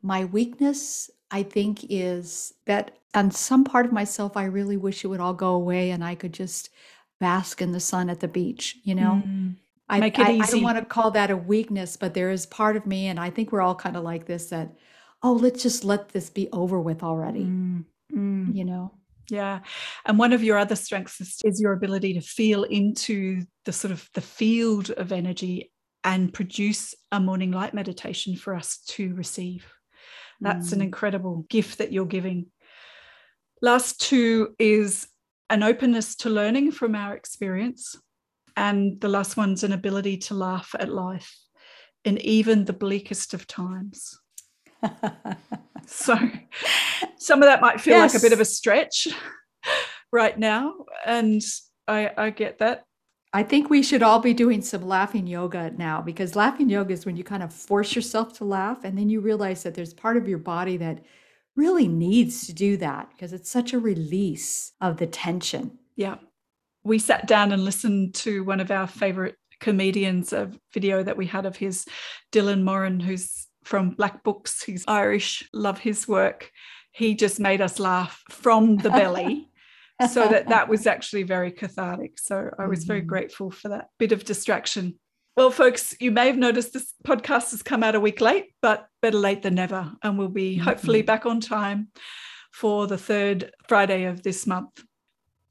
my 0.02 0.24
weakness 0.24 1.10
I 1.30 1.42
think 1.42 1.84
is 1.90 2.54
that 2.66 2.98
on 3.14 3.30
some 3.30 3.64
part 3.64 3.86
of 3.86 3.92
myself 3.92 4.36
I 4.36 4.44
really 4.44 4.76
wish 4.76 5.04
it 5.04 5.08
would 5.08 5.20
all 5.20 5.34
go 5.34 5.52
away 5.54 5.90
and 5.90 6.04
I 6.04 6.14
could 6.14 6.32
just 6.32 6.70
bask 7.20 7.62
in 7.62 7.72
the 7.72 7.80
sun 7.80 8.10
at 8.10 8.20
the 8.20 8.28
beach, 8.28 8.76
you 8.84 8.94
know? 8.94 9.22
Mm. 9.24 9.56
I, 9.88 10.00
Make 10.00 10.18
it 10.18 10.26
I, 10.26 10.32
easy. 10.32 10.42
I 10.42 10.46
don't 10.46 10.62
want 10.62 10.78
to 10.78 10.84
call 10.84 11.10
that 11.10 11.30
a 11.30 11.36
weakness, 11.36 11.96
but 11.96 12.14
there 12.14 12.30
is 12.30 12.46
part 12.46 12.76
of 12.76 12.86
me, 12.86 13.08
and 13.08 13.20
I 13.20 13.30
think 13.30 13.52
we're 13.52 13.60
all 13.60 13.74
kind 13.74 13.96
of 13.96 14.02
like 14.02 14.26
this 14.26 14.46
that 14.46 14.74
oh, 15.24 15.32
let's 15.32 15.62
just 15.62 15.84
let 15.84 16.10
this 16.10 16.28
be 16.28 16.48
over 16.52 16.78
with 16.78 17.02
already. 17.02 17.44
Mm, 17.44 17.84
mm. 18.14 18.54
You 18.54 18.64
know? 18.64 18.92
Yeah. 19.30 19.60
And 20.04 20.18
one 20.18 20.34
of 20.34 20.44
your 20.44 20.58
other 20.58 20.76
strengths 20.76 21.20
is, 21.20 21.40
is 21.44 21.60
your 21.60 21.72
ability 21.72 22.12
to 22.14 22.20
feel 22.20 22.64
into 22.64 23.42
the 23.64 23.72
sort 23.72 23.90
of 23.90 24.08
the 24.12 24.20
field 24.20 24.90
of 24.90 25.12
energy 25.12 25.72
and 26.04 26.32
produce 26.32 26.94
a 27.10 27.18
morning 27.18 27.50
light 27.50 27.72
meditation 27.72 28.36
for 28.36 28.54
us 28.54 28.78
to 28.88 29.14
receive. 29.14 29.66
That's 30.42 30.70
mm. 30.70 30.74
an 30.74 30.82
incredible 30.82 31.46
gift 31.48 31.78
that 31.78 31.90
you're 31.90 32.04
giving. 32.04 32.46
Last 33.62 33.98
two 34.02 34.54
is 34.58 35.08
an 35.48 35.62
openness 35.62 36.16
to 36.16 36.28
learning 36.28 36.72
from 36.72 36.94
our 36.94 37.14
experience. 37.16 37.96
And 38.56 39.00
the 39.00 39.08
last 39.08 39.36
one's 39.36 39.64
an 39.64 39.72
ability 39.72 40.18
to 40.18 40.34
laugh 40.34 40.74
at 40.78 40.88
life 40.88 41.36
in 42.04 42.18
even 42.18 42.64
the 42.64 42.72
bleakest 42.72 43.34
of 43.34 43.46
times 43.46 44.18
so 45.86 46.16
some 47.18 47.42
of 47.42 47.46
that 47.46 47.60
might 47.60 47.80
feel 47.80 47.96
yes. 47.96 48.14
like 48.14 48.20
a 48.20 48.24
bit 48.24 48.32
of 48.32 48.40
a 48.40 48.44
stretch 48.44 49.08
right 50.12 50.38
now. 50.38 50.74
And 51.04 51.42
I, 51.88 52.10
I 52.16 52.30
get 52.30 52.58
that. 52.58 52.84
I 53.32 53.42
think 53.42 53.68
we 53.68 53.82
should 53.82 54.02
all 54.02 54.20
be 54.20 54.32
doing 54.32 54.62
some 54.62 54.86
laughing 54.86 55.26
yoga 55.26 55.72
now 55.76 56.00
because 56.00 56.36
laughing 56.36 56.70
yoga 56.70 56.92
is 56.92 57.04
when 57.04 57.16
you 57.16 57.24
kind 57.24 57.42
of 57.42 57.52
force 57.52 57.96
yourself 57.96 58.32
to 58.38 58.44
laugh 58.44 58.84
and 58.84 58.96
then 58.96 59.10
you 59.10 59.20
realize 59.20 59.64
that 59.64 59.74
there's 59.74 59.92
part 59.92 60.16
of 60.16 60.28
your 60.28 60.38
body 60.38 60.76
that 60.76 61.02
really 61.56 61.88
needs 61.88 62.46
to 62.46 62.52
do 62.52 62.76
that 62.76 63.10
because 63.10 63.32
it's 63.32 63.50
such 63.50 63.72
a 63.72 63.78
release 63.78 64.72
of 64.80 64.98
the 64.98 65.06
tension. 65.06 65.78
Yeah. 65.96 66.16
We 66.84 66.98
sat 66.98 67.26
down 67.26 67.52
and 67.52 67.64
listened 67.64 68.14
to 68.16 68.44
one 68.44 68.60
of 68.60 68.70
our 68.70 68.86
favorite 68.86 69.36
comedians, 69.60 70.32
a 70.32 70.50
video 70.72 71.02
that 71.02 71.16
we 71.16 71.26
had 71.26 71.46
of 71.46 71.56
his, 71.56 71.86
Dylan 72.32 72.62
Moran, 72.62 73.00
who's 73.00 73.46
from 73.64 73.90
Black 73.90 74.22
Books. 74.22 74.62
He's 74.62 74.84
Irish, 74.86 75.48
love 75.52 75.78
his 75.78 76.06
work. 76.06 76.50
He 76.92 77.14
just 77.14 77.40
made 77.40 77.60
us 77.60 77.78
laugh 77.78 78.22
from 78.30 78.76
the 78.76 78.90
belly. 78.90 79.48
so 80.10 80.28
that 80.28 80.48
that 80.48 80.68
was 80.68 80.86
actually 80.86 81.22
very 81.22 81.50
cathartic. 81.50 82.18
So 82.18 82.50
I 82.58 82.66
was 82.66 82.84
very 82.84 83.00
mm-hmm. 83.00 83.08
grateful 83.08 83.50
for 83.50 83.68
that 83.70 83.88
bit 83.98 84.12
of 84.12 84.24
distraction. 84.24 84.98
Well, 85.36 85.50
folks, 85.50 85.96
you 85.98 86.10
may 86.10 86.26
have 86.26 86.36
noticed 86.36 86.72
this 86.72 86.92
podcast 87.04 87.50
has 87.50 87.62
come 87.62 87.82
out 87.82 87.96
a 87.96 88.00
week 88.00 88.20
late, 88.20 88.54
but 88.62 88.86
better 89.02 89.18
late 89.18 89.42
than 89.42 89.54
never. 89.54 89.92
And 90.02 90.18
we'll 90.18 90.28
be 90.28 90.56
mm-hmm. 90.56 90.64
hopefully 90.64 91.02
back 91.02 91.26
on 91.26 91.40
time 91.40 91.88
for 92.52 92.86
the 92.86 92.98
third 92.98 93.52
Friday 93.68 94.04
of 94.04 94.22
this 94.22 94.46
month. 94.46 94.84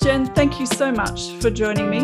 Jen, 0.04 0.26
thank 0.26 0.60
you 0.60 0.66
so 0.66 0.92
much 0.92 1.32
for 1.40 1.50
joining 1.50 1.90
me, 1.90 2.02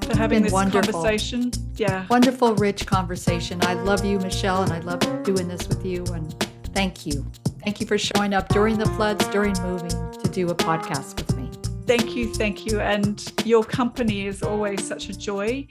for 0.00 0.16
having 0.16 0.42
this 0.42 0.54
wonderful. 0.54 0.90
conversation. 0.90 1.52
Yeah. 1.74 2.06
Wonderful, 2.08 2.54
rich 2.54 2.86
conversation. 2.86 3.58
I 3.64 3.74
love 3.74 4.06
you, 4.06 4.18
Michelle, 4.18 4.62
and 4.62 4.72
I 4.72 4.78
love 4.78 5.00
doing 5.22 5.46
this 5.46 5.68
with 5.68 5.84
you. 5.84 6.02
And 6.14 6.32
thank 6.72 7.04
you. 7.04 7.30
Thank 7.62 7.78
you 7.78 7.86
for 7.86 7.98
showing 7.98 8.32
up 8.32 8.48
during 8.48 8.78
the 8.78 8.86
floods, 8.86 9.28
during 9.28 9.52
moving 9.60 9.90
to 9.90 10.30
do 10.32 10.48
a 10.48 10.54
podcast 10.54 11.16
with 11.16 11.36
me. 11.36 11.50
Thank 11.86 12.16
you, 12.16 12.32
thank 12.32 12.64
you. 12.64 12.80
And 12.80 13.22
your 13.44 13.64
company 13.64 14.26
is 14.26 14.42
always 14.42 14.82
such 14.82 15.10
a 15.10 15.18
joy. 15.18 15.66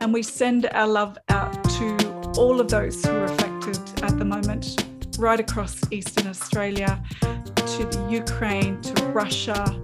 And 0.00 0.14
we 0.14 0.22
send 0.22 0.70
our 0.72 0.88
love 0.88 1.18
out 1.28 1.52
to 1.64 2.32
all 2.38 2.62
of 2.62 2.68
those 2.70 3.04
who 3.04 3.12
are 3.12 3.24
affected 3.24 3.78
at 4.02 4.18
the 4.18 4.24
moment, 4.24 4.86
right 5.18 5.38
across 5.38 5.82
Eastern 5.90 6.28
Australia, 6.28 7.04
to 7.20 7.84
the 7.84 8.08
Ukraine, 8.10 8.80
to 8.80 9.04
Russia, 9.08 9.78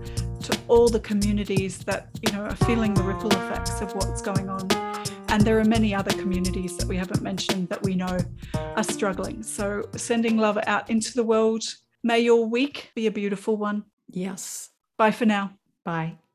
to 0.47 0.59
all 0.69 0.89
the 0.89 1.01
communities 1.01 1.79
that 1.79 2.09
you 2.25 2.33
know 2.33 2.43
are 2.43 2.57
feeling 2.57 2.95
the 2.95 3.03
ripple 3.03 3.31
effects 3.31 3.81
of 3.81 3.93
what's 3.95 4.23
going 4.23 4.49
on. 4.49 4.69
And 5.29 5.43
there 5.43 5.59
are 5.59 5.65
many 5.65 5.95
other 5.95 6.13
communities 6.13 6.77
that 6.77 6.87
we 6.87 6.97
haven't 6.97 7.21
mentioned 7.21 7.69
that 7.69 7.83
we 7.83 7.97
know 7.97 8.17
are 8.55 8.85
struggling. 8.85 9.43
So, 9.43 9.89
sending 9.97 10.37
love 10.39 10.59
out 10.67 10.89
into 10.89 11.15
the 11.15 11.25
world. 11.25 11.65
May 12.05 12.21
your 12.21 12.47
week 12.47 12.93
be 12.95 13.09
a 13.09 13.11
beautiful 13.11 13.57
one. 13.57 13.85
Yes. 14.09 14.71
Bye 14.97 15.11
for 15.11 15.27
now. 15.27 15.53
Bye. 15.85 16.19